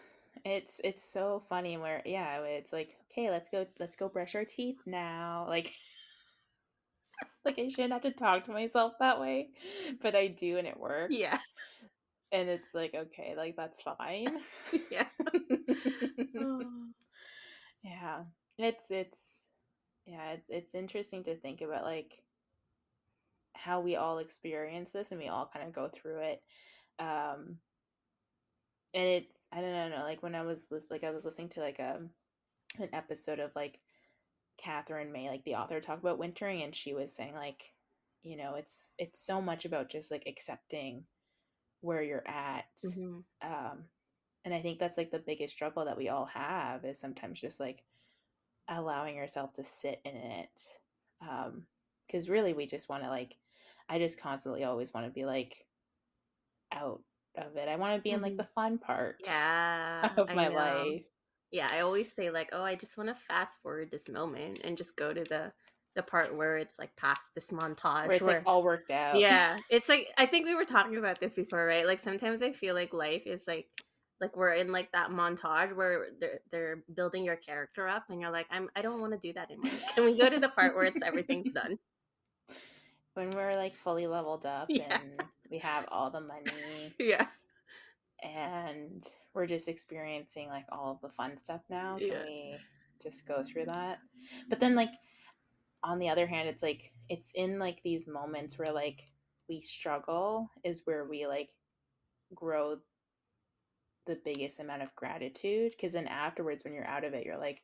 [0.45, 4.45] it's it's so funny where yeah it's like okay let's go let's go brush our
[4.45, 5.73] teeth now like
[7.45, 9.49] like i shouldn't have to talk to myself that way
[10.01, 11.39] but i do and it works Yeah.
[12.33, 14.39] and it's like okay like that's fine
[14.91, 15.07] Yeah.
[17.83, 18.23] yeah
[18.59, 19.49] it's it's
[20.07, 22.13] yeah it's it's interesting to think about like
[23.55, 26.43] how we all experience this and we all kind of go through it
[26.99, 27.59] um
[28.95, 31.79] and it's i don't know like when i was like i was listening to like
[31.79, 32.01] a
[32.79, 33.81] an episode of like
[34.59, 37.73] Katherine May like the author talk about wintering and she was saying like
[38.23, 41.05] you know it's it's so much about just like accepting
[41.81, 43.25] where you're at Mhm.
[43.43, 43.85] um
[44.45, 47.61] and i think that's like the biggest struggle that we all have is sometimes just
[47.61, 47.85] like
[48.69, 50.61] allowing yourself to sit in it
[51.23, 51.67] um
[52.07, 53.37] because really we just want to like
[53.89, 55.65] i just constantly always want to be like
[56.73, 57.01] out
[57.39, 57.69] of it.
[57.69, 58.53] I want to be in like the mm-hmm.
[58.55, 60.11] fun part Yeah.
[60.17, 61.03] of my life.
[61.51, 64.77] Yeah, I always say like, oh, I just want to fast forward this moment and
[64.77, 65.53] just go to the
[65.97, 69.19] the part where it's like past this montage where it's like all worked out.
[69.19, 71.85] Yeah it's like i think we were talking about this before right?
[71.87, 73.67] Like sometimes i feel like life is like
[74.21, 78.31] like we're in like that montage where they're they're building your character up and you're
[78.31, 79.73] like i'm i don't want to do that anymore.
[79.95, 81.79] Can we go to the part where it's everything's done?
[83.15, 85.01] When we're like fully leveled up Yeah.
[85.01, 87.27] and we have all the money yeah.
[88.23, 92.23] and we're just experiencing like all of the fun stuff now can Yeah.
[92.25, 92.57] we
[93.03, 93.99] just go through that?
[94.49, 94.93] But then like
[95.85, 99.03] on the other hand it's like it's in like these moments where like
[99.49, 101.51] we struggle is where we like
[102.35, 102.79] grow
[104.07, 107.63] the biggest amount of gratitude because then afterwards when you're out of it you're like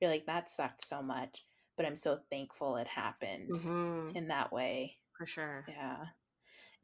[0.00, 1.44] you're like that sucked so much
[1.76, 4.96] but i'm so thankful it happened Mhm, in that way.
[5.16, 5.64] For sure.
[5.68, 6.06] Yeah.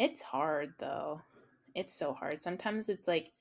[0.01, 1.21] It's hard though.
[1.75, 2.43] It's so hard.
[2.43, 3.33] Sometimes it's like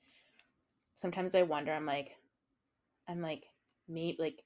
[0.94, 2.14] sometimes I wonder I'm like
[3.08, 3.46] I'm like
[3.88, 4.42] maybe like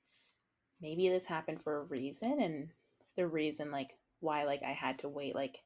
[0.81, 2.69] maybe this happened for a reason and
[3.17, 5.65] the reason like why like I had to wait like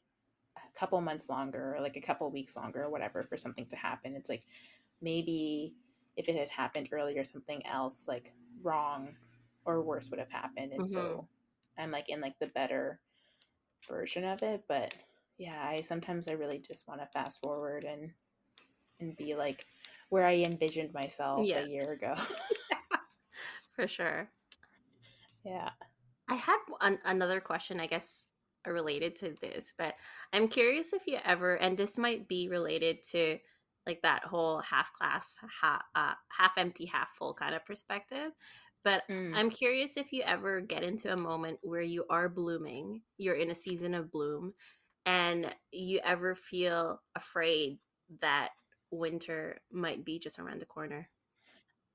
[0.57, 3.77] a couple months longer or like a couple weeks longer or whatever for something to
[3.77, 4.17] happen.
[4.17, 4.45] It's like
[5.03, 5.75] maybe
[6.17, 8.33] if it had happened earlier something else like
[8.63, 9.11] wrong
[9.67, 10.93] or worse would have happened and mm-hmm.
[10.93, 11.29] so
[11.77, 13.01] I'm like in like the better
[13.87, 14.95] version of it but
[15.39, 18.13] yeah i sometimes i really just want to fast forward and
[19.01, 19.67] and be like
[20.11, 21.61] where i envisioned myself Yeah.
[21.65, 22.15] a year ago
[23.77, 24.31] for sure
[25.45, 25.71] yeah
[26.29, 28.27] I had an, another question, I guess,
[28.67, 29.95] related to this, but
[30.33, 33.39] I'm curious if you ever, and this might be related to
[33.87, 38.33] like that whole half class half, uh, half empty, half full kind of perspective.
[38.85, 39.35] But Mm.
[39.35, 43.51] I'm curious if you ever get into a moment where you are blooming, you're in
[43.51, 44.55] a season of bloom,
[45.07, 47.79] and you ever feel afraid
[48.21, 48.51] that
[48.91, 51.09] winter might be just around the corner.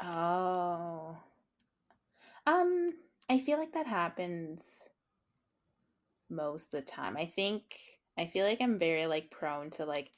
[0.02, 1.18] oh
[2.46, 2.92] um
[3.30, 4.90] i feel like that happens
[6.30, 7.64] most of the time i think
[8.18, 10.12] i feel like i'm very like prone to like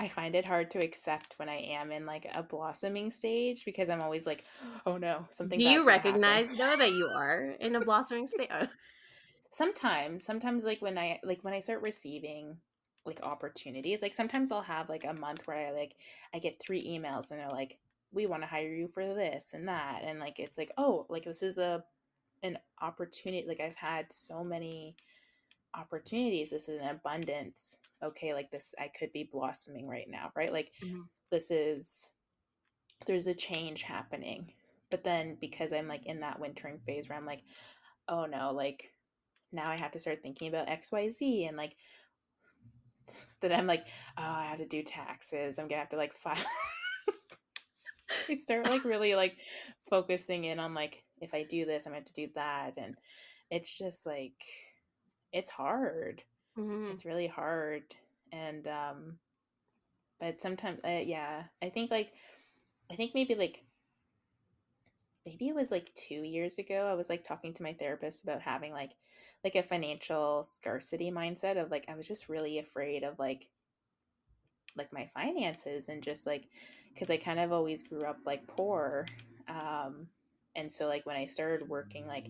[0.00, 3.90] I find it hard to accept when I am in like a blossoming stage because
[3.90, 4.44] I'm always like,
[4.86, 5.58] oh no, something.
[5.58, 8.48] Do you bad's gonna happen." recognize though that you are in a blossoming space?
[9.50, 12.56] sometimes sometimes like when i like when i start receiving
[13.04, 15.96] like opportunities like sometimes i'll have like a month where i like
[16.34, 17.78] i get three emails and they're like
[18.12, 21.24] we want to hire you for this and that and like it's like oh like
[21.24, 21.82] this is a
[22.42, 24.94] an opportunity like i've had so many
[25.74, 30.52] opportunities this is an abundance okay like this i could be blossoming right now right
[30.52, 31.08] like Mhm.
[31.30, 32.10] this is
[33.06, 34.52] there's a change happening
[34.90, 37.42] but then because i'm like in that wintering phase where i'm like
[38.08, 38.92] oh no like
[39.52, 41.76] now i have to start thinking about xyz and like
[43.40, 43.86] then i'm like
[44.18, 46.36] oh i have to do taxes i'm gonna have to like file
[48.28, 49.38] i start like really like
[49.88, 52.96] focusing in on like if i do this i'm gonna have to do that and
[53.50, 54.42] it's just like
[55.32, 56.22] it's hard
[56.58, 56.92] Mhm.
[56.92, 57.82] it's really hard
[58.32, 59.18] and um
[60.18, 62.12] but sometimes uh, yeah i think like
[62.90, 63.62] i think maybe like
[65.26, 66.88] maybe it was like 2 years ago.
[66.90, 68.92] I was like talking to my therapist about having like
[69.44, 73.48] like a financial scarcity mindset of like I was just really afraid of like
[74.76, 76.48] like my finances and just like
[76.92, 79.06] because I kind of always grew up like poor.
[79.48, 80.08] Um,
[80.56, 82.28] and so like when I started working, like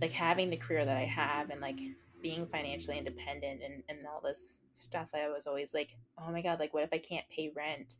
[0.00, 1.78] like having the career that I have and like
[2.22, 6.60] being financially independent and, and all this stuff, I was always like, oh my God,
[6.60, 7.96] like what if I can't pay rent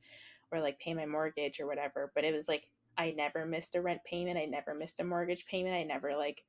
[0.51, 2.11] or like pay my mortgage or whatever?
[2.15, 2.69] But it was like
[2.99, 4.39] I never missed a rent payment.
[4.39, 5.75] I never missed a mortgage payment.
[5.75, 6.45] I never like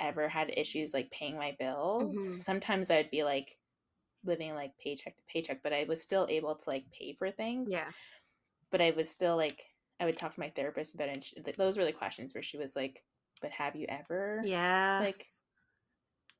[0.00, 2.16] ever had issues like paying my bills.
[2.16, 2.40] Mm-hmm.
[2.40, 3.56] Sometimes I'd be like
[4.24, 7.70] living like paycheck to paycheck, but I was still able to like pay for things.
[7.72, 7.90] Yeah.
[8.70, 9.64] But I was still like,
[10.00, 11.14] I would talk to my therapist about it.
[11.14, 13.02] And she, those were the questions where she was like,
[13.40, 15.26] but have you ever, yeah, like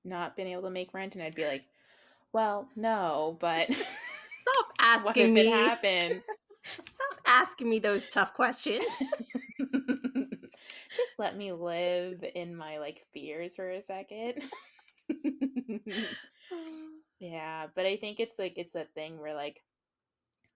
[0.04, 1.14] not been able to make rent?
[1.14, 1.66] And I'd be like,
[2.32, 5.48] well, no, but stop asking me.
[5.48, 6.24] It happens.
[6.84, 8.84] stop asking me those tough questions.
[11.18, 14.42] Let me live in my like fears for a second.
[17.18, 19.62] Yeah, but I think it's like it's that thing where like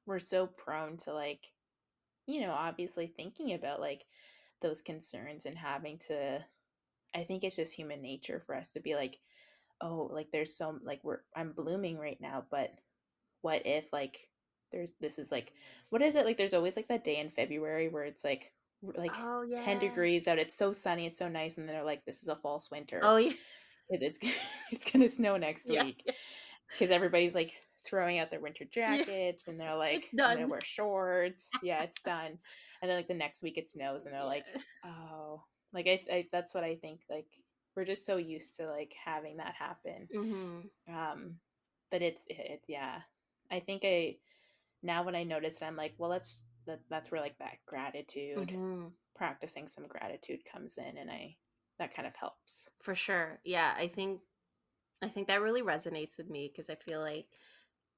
[0.07, 1.47] we're so prone to like
[2.27, 4.05] you know, obviously thinking about like
[4.61, 6.45] those concerns and having to
[7.15, 9.19] I think it's just human nature for us to be like
[9.81, 12.71] oh, like there's so like we're I'm blooming right now, but
[13.41, 14.29] what if like
[14.71, 15.55] there's this is like
[15.89, 18.53] what is it like there's always like that day in February where it's like
[18.83, 19.57] like oh, yeah.
[19.57, 22.29] 10 degrees out it's so sunny it's so nice and then they're like this is
[22.29, 23.33] a false winter oh yeah
[23.89, 24.19] because it's
[24.73, 25.85] it's gonna snow next yeah.
[25.85, 26.11] week
[26.71, 27.55] because everybody's like
[27.85, 29.51] throwing out their winter jackets yeah.
[29.51, 30.31] and they're like, it's done.
[30.31, 31.51] I'm gonna wear shorts.
[31.63, 32.39] yeah, it's done.
[32.83, 34.45] And then like the next week it snows and they're like,
[34.85, 37.01] oh, like I, I, that's what I think.
[37.11, 37.27] Like
[37.77, 40.09] we're just so used to like having that happen.
[40.15, 40.95] Mm-hmm.
[40.95, 41.35] Um,
[41.91, 43.01] but it's it, yeah.
[43.51, 44.17] I think I
[44.83, 48.49] now when I notice it, I'm like, well, that's that that's where like that gratitude,
[48.49, 48.87] mm-hmm.
[49.15, 51.37] practicing some gratitude comes in, and I
[51.79, 53.41] that kind of helps for sure.
[53.45, 54.21] Yeah, I think
[55.03, 57.27] I think that really resonates with me because I feel like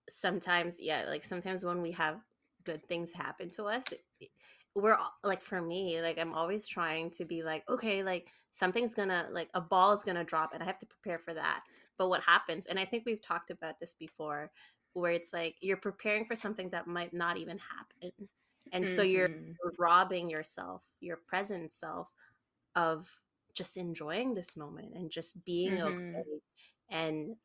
[0.08, 2.20] sometimes, yeah, like sometimes when we have
[2.64, 3.84] good things happen to us,
[4.20, 4.30] it,
[4.74, 9.28] we're like for me, like I'm always trying to be like, okay, like something's gonna
[9.30, 11.62] like a ball is gonna drop and I have to prepare for that.
[11.98, 14.50] But what happens, and I think we've talked about this before,
[14.94, 18.28] where it's like you're preparing for something that might not even happen.
[18.72, 18.94] And mm-hmm.
[18.94, 19.52] so you're, mm-hmm.
[19.78, 22.08] robbing yourself, your present self,
[22.74, 23.08] of
[23.54, 26.16] just enjoying this moment and just being mm-hmm.
[26.16, 26.24] okay
[26.90, 27.36] and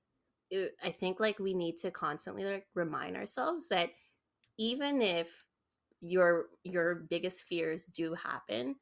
[0.49, 3.89] it, i think like we need to constantly like remind ourselves that
[4.57, 5.43] even if
[6.01, 8.75] your your biggest fears do happen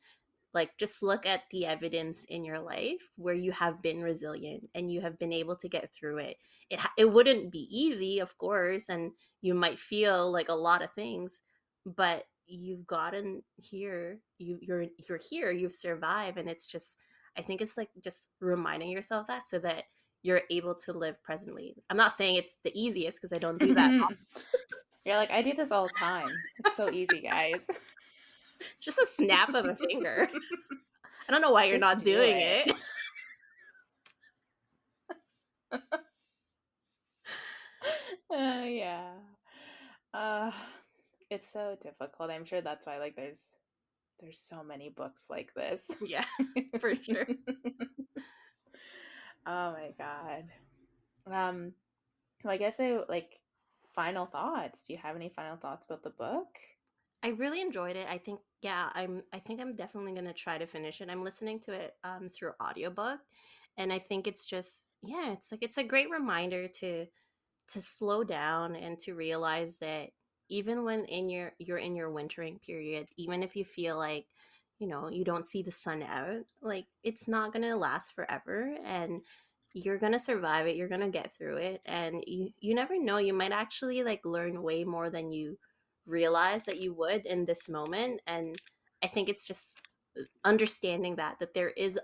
[0.54, 4.92] like just look at the evidence in your life where you have been resilient and
[4.92, 6.38] you have been able to get through it
[6.70, 10.92] it it wouldn't be easy of course and you might feel like a lot of
[10.94, 11.42] things
[11.86, 16.98] but you've gotten here you you're you're here you've survived and it's just
[17.38, 19.86] i think it's like just reminding yourself that so that
[20.26, 21.76] you're able to live presently.
[21.92, 23.92] I'm not saying it's the easiest because I don't do that.
[25.06, 26.26] you're like, I do this all the time.
[26.66, 27.68] It's so easy, guys.
[28.82, 30.28] Just a snap of a finger.
[31.30, 32.68] I don't know why you're not do doing it.
[35.72, 35.82] it.
[38.34, 39.12] uh, yeah.
[40.12, 40.52] Uh,
[41.30, 42.30] it's so difficult.
[42.30, 43.58] I'm sure that's why like there's
[44.20, 45.90] there's so many books like this.
[46.06, 46.26] Yeah,
[46.80, 47.28] for sure.
[49.48, 50.46] Oh my god.
[51.32, 51.74] Um
[52.44, 53.40] well, I guess I like
[53.94, 54.84] final thoughts.
[54.84, 56.48] Do you have any final thoughts about the book?
[57.24, 58.08] I really enjoyed it.
[58.10, 61.10] I think yeah, I'm I think I'm definitely going to try to finish it.
[61.10, 63.20] I'm listening to it um through audiobook
[63.78, 67.06] and I think it's just yeah, it's like it's a great reminder to
[67.70, 70.10] to slow down and to realize that
[70.50, 74.26] even when in your you're in your wintering period, even if you feel like
[74.80, 79.22] you know you don't see the sun out like it's not to last forever and
[79.74, 83.34] you're to survive it you're to get through it and you you never know you
[83.34, 85.58] might actually like learn way more than you
[86.06, 88.56] realize that you would in this moment and
[89.04, 89.78] i think it's just
[90.20, 92.00] uh, understanding that that there is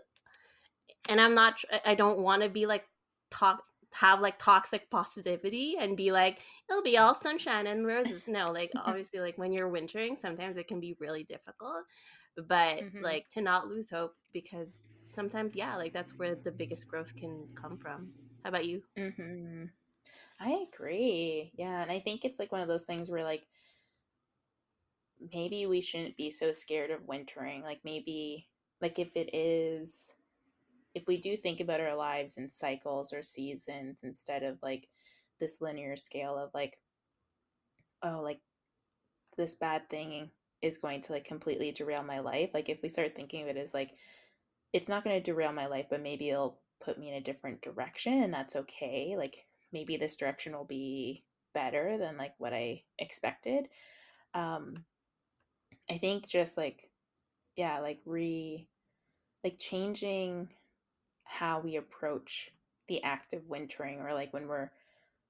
[1.09, 2.85] and i'm not i don't want to be like
[3.29, 3.63] talk
[3.93, 6.39] have like toxic positivity and be like
[6.69, 10.67] it'll be all sunshine and roses no like obviously like when you're wintering sometimes it
[10.67, 11.83] can be really difficult
[12.47, 13.01] but mm-hmm.
[13.01, 17.45] like to not lose hope because sometimes yeah like that's where the biggest growth can
[17.55, 18.09] come from
[18.43, 19.65] how about you mm-hmm.
[20.39, 23.43] i agree yeah and i think it's like one of those things where like
[25.33, 28.47] maybe we shouldn't be so scared of wintering like maybe
[28.81, 30.15] like if it is
[30.93, 34.87] if we do think about our lives in cycles or seasons instead of like
[35.39, 36.77] this linear scale of like
[38.03, 38.39] oh like
[39.37, 40.29] this bad thing
[40.61, 42.51] is going to like completely derail my life.
[42.53, 43.95] Like if we start thinking of it as like
[44.73, 47.61] it's not going to derail my life, but maybe it'll put me in a different
[47.61, 49.15] direction and that's okay.
[49.17, 51.23] Like maybe this direction will be
[51.53, 53.67] better than like what I expected.
[54.33, 54.85] Um
[55.89, 56.89] I think just like
[57.55, 58.67] yeah, like re
[59.43, 60.49] like changing
[61.31, 62.51] how we approach
[62.87, 64.69] the act of wintering or like when we're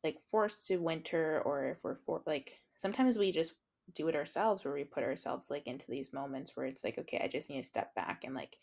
[0.04, 3.54] like forced to winter or if we're for like sometimes we just
[3.94, 7.22] do it ourselves where we put ourselves like into these moments where it's like okay
[7.24, 8.58] i just need to step back and like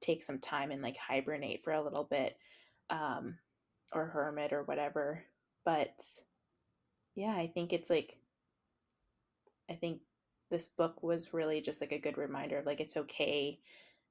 [0.00, 2.36] take some time and like hibernate for a little bit
[2.90, 3.38] um
[3.92, 5.22] or hermit or whatever.
[5.64, 6.02] But
[7.14, 8.18] yeah i think it's like
[9.70, 10.00] i think
[10.50, 13.58] this book was really just like a good reminder like it's okay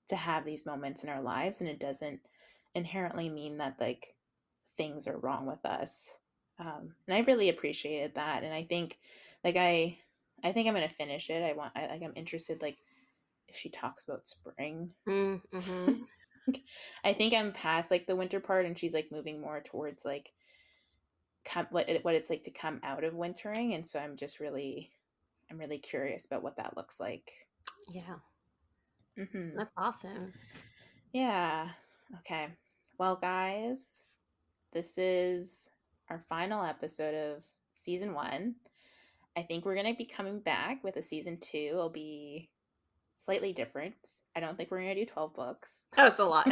[0.07, 2.19] to have these moments in our lives and it doesn't
[2.76, 4.15] inherently mean that like
[4.76, 6.17] things are wrong with us
[6.59, 8.97] um, and i really appreciated that and i think
[9.43, 9.97] like i
[10.43, 12.78] i think i'm gonna finish it i want i like i'm interested like
[13.47, 14.89] if she talks about spring.
[15.07, 15.99] Mm, mhm.
[17.03, 20.32] i think i'm past like the winter part and she's like moving more towards like
[21.45, 24.39] come what it, what it's like to come out of wintering and so i'm just
[24.39, 24.89] really
[25.51, 27.32] i'm really curious about what that looks like.
[27.89, 28.15] Yeah,
[29.17, 30.34] hmm that's awesome.
[31.13, 31.69] yeah.
[32.19, 32.47] Okay
[32.98, 34.06] well guys
[34.72, 35.72] this is
[36.10, 38.56] our final episode of season one
[39.36, 42.50] i think we're going to be coming back with a season two it'll be
[43.16, 43.96] slightly different
[44.36, 46.48] i don't think we're going to do 12 books That was a lot,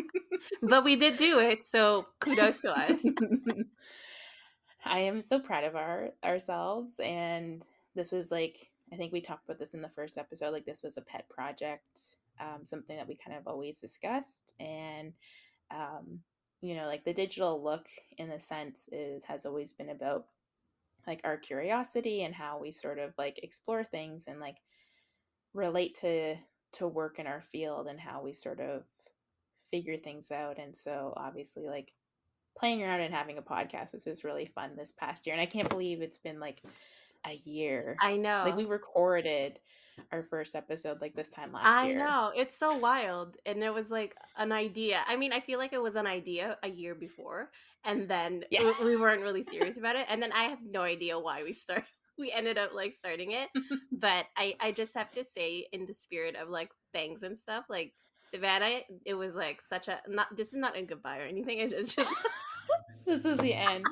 [0.62, 1.64] but we did do it.
[1.64, 3.02] So kudos to us.
[4.84, 9.44] I am so proud of our ourselves and this was like I think we talked
[9.44, 13.08] about this in the first episode like this was a pet project um, something that
[13.08, 15.12] we kind of always discussed and
[15.70, 16.20] um,
[16.60, 17.86] you know like the DigitaLook
[18.18, 20.26] in a sense is has always been about
[21.06, 24.56] like our curiosity and how we sort of like explore things and like
[25.54, 26.36] relate to
[26.72, 28.84] to work in our field and how we sort of
[29.70, 30.58] figure things out.
[30.58, 31.92] And so obviously like
[32.56, 35.34] playing around and having a podcast was just really fun this past year.
[35.34, 36.62] And i can't believe it's been like
[37.26, 38.42] a year I know.
[38.46, 39.58] like we recorded
[40.12, 42.32] our first episode like this time last I year I know.
[42.36, 43.36] It's so wild.
[43.46, 45.00] And it was like an idea.
[45.08, 47.50] I mean, I feel like it was an idea a year before.
[47.82, 48.70] And then Yeah.
[48.80, 50.06] we, we weren't really serious about it.
[50.10, 51.84] And then I have no idea why we start
[52.18, 53.48] we ended up like starting it.
[53.90, 57.64] But I, I just have to say, in the spirit of like thanks and stuff,
[57.70, 57.94] like
[58.30, 61.60] Savannah, it was like such a not this is not a goodbye or anything.
[61.60, 62.14] It's just
[63.06, 63.86] this is the end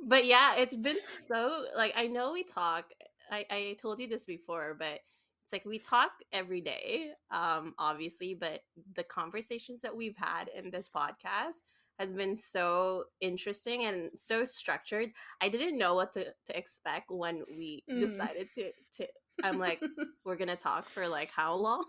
[0.00, 2.86] but yeah, it's been so like I know we talk.
[3.30, 5.00] I I told you this before, but
[5.44, 8.60] it's like we talk every day, um, obviously, but
[8.94, 11.62] the conversations that we've had in this podcast
[11.98, 15.10] has been so interesting and so structured.
[15.40, 18.00] I didn't know what to, to expect when we Mm.
[18.00, 19.08] decided to to
[19.42, 19.82] I'm like,
[20.24, 21.84] we're gonna talk for like how long?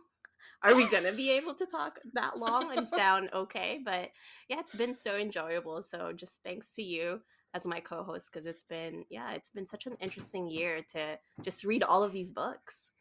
[0.64, 3.80] Are we gonna be able to talk that long and sound okay?
[3.84, 4.10] But
[4.50, 5.84] yeah, it's been so enjoyable.
[5.84, 7.22] So just thanks to you
[7.54, 11.64] as my co-host because it's been yeah, it's been such an interesting year to just
[11.64, 12.92] read all of these books.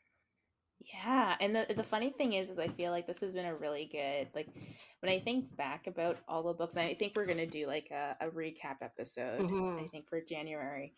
[0.81, 3.55] Yeah, and the the funny thing is, is I feel like this has been a
[3.55, 4.49] really good like
[5.01, 6.77] when I think back about all the books.
[6.77, 9.53] And I think we're gonna do like a, a recap episode.
[9.79, 9.91] I Mhm.
[9.91, 10.95] think for January,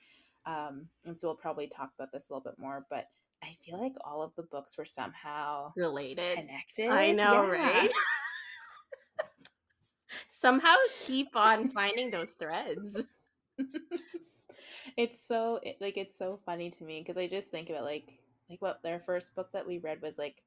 [0.47, 2.87] um, and so we'll probably talk about this a little bit more.
[2.91, 3.07] But
[3.43, 6.39] I feel like all of the books were somehow Related.
[6.39, 6.91] connected.
[6.91, 7.53] I know, Yeah.
[7.53, 7.91] right?
[10.31, 12.97] Somehow keep on finding those threads.
[14.97, 18.13] it's so it, like it's so funny to me because I just think about like
[18.49, 20.43] like what their first book that we read was like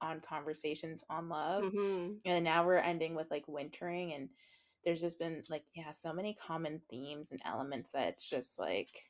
[0.00, 4.28] on conversations on love hmm and now we're ending with like wintering and
[4.84, 9.04] there's just been like yeah so many common themes and elements that it's just like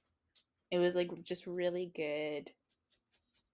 [0.70, 2.50] it was like just really good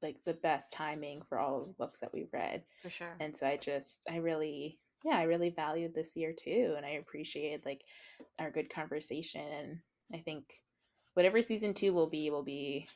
[0.02, 3.14] like the best timing for all of the books that we've read For sure.
[3.20, 6.90] and so i just i really yeah i really valued this year too and i
[6.90, 7.82] appreciated like
[8.38, 9.78] our good conversation and
[10.14, 10.60] i think
[11.14, 12.86] whatever season two will be will be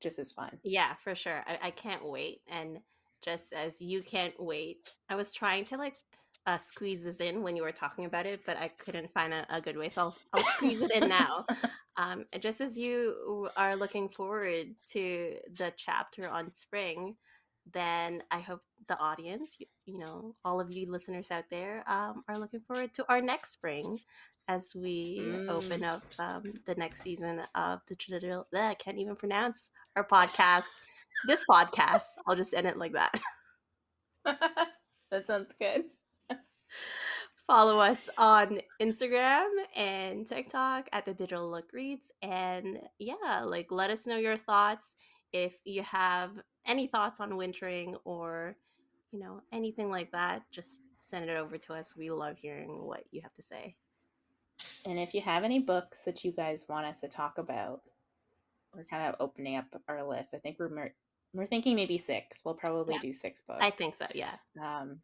[0.00, 1.44] just as fun Yeah, for sure.
[1.46, 2.40] I, I can't wait.
[2.50, 2.80] And
[3.22, 4.78] just as you can't wait,
[5.08, 5.94] I was trying to like
[6.46, 9.46] uh, squeeze this in when you were talking about it, but I couldn't find a,
[9.50, 9.88] a good way.
[9.88, 11.46] So I'll, I'll squeeze it in now.
[11.96, 17.16] Um, just as you are looking forward to the chapter on spring,
[17.72, 22.24] then I hope the audience, you, you know, all of you listeners out there, um,
[22.28, 24.00] are looking forward to our next spring
[24.48, 28.48] as we open up um, the next season of the traditional.
[28.52, 30.64] I can't even pronounce our podcast.
[31.28, 33.20] This podcast, I'll just end it like that.
[34.24, 35.84] that sounds good
[37.46, 42.10] Follow us on Instagram and TikTok at the DigitaLook Reads.
[42.22, 44.94] And yeah, like let us know your thoughts.
[45.32, 46.30] If you have
[46.66, 48.56] any thoughts on wintering or,
[49.10, 51.94] you know, anything like that, just send it over to us.
[51.96, 53.74] We love hearing what you have to say.
[54.86, 57.82] And if you have any books that you guys want us to talk about,
[58.74, 60.34] we're kind of opening up our list.
[60.34, 60.92] I think we're
[61.34, 62.42] we're thinking maybe six.
[62.44, 63.00] We'll probably yeah.
[63.00, 63.60] do six books.
[63.60, 64.06] I think so.
[64.14, 64.34] Yeah.
[64.62, 65.00] Um,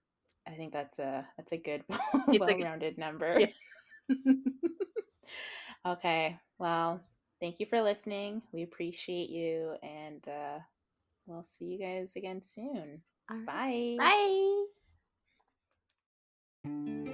[0.49, 1.85] I think that's a that's a good
[2.27, 3.39] well-rounded like, number.
[3.39, 4.15] Yeah.
[5.87, 6.39] okay.
[6.59, 7.01] Well,
[7.41, 8.43] thank you for listening.
[8.53, 10.59] We appreciate you and uh,
[11.27, 13.03] we'll see you guys again soon.
[13.31, 13.97] Right.
[13.99, 14.25] Bye.
[16.65, 17.05] Bye.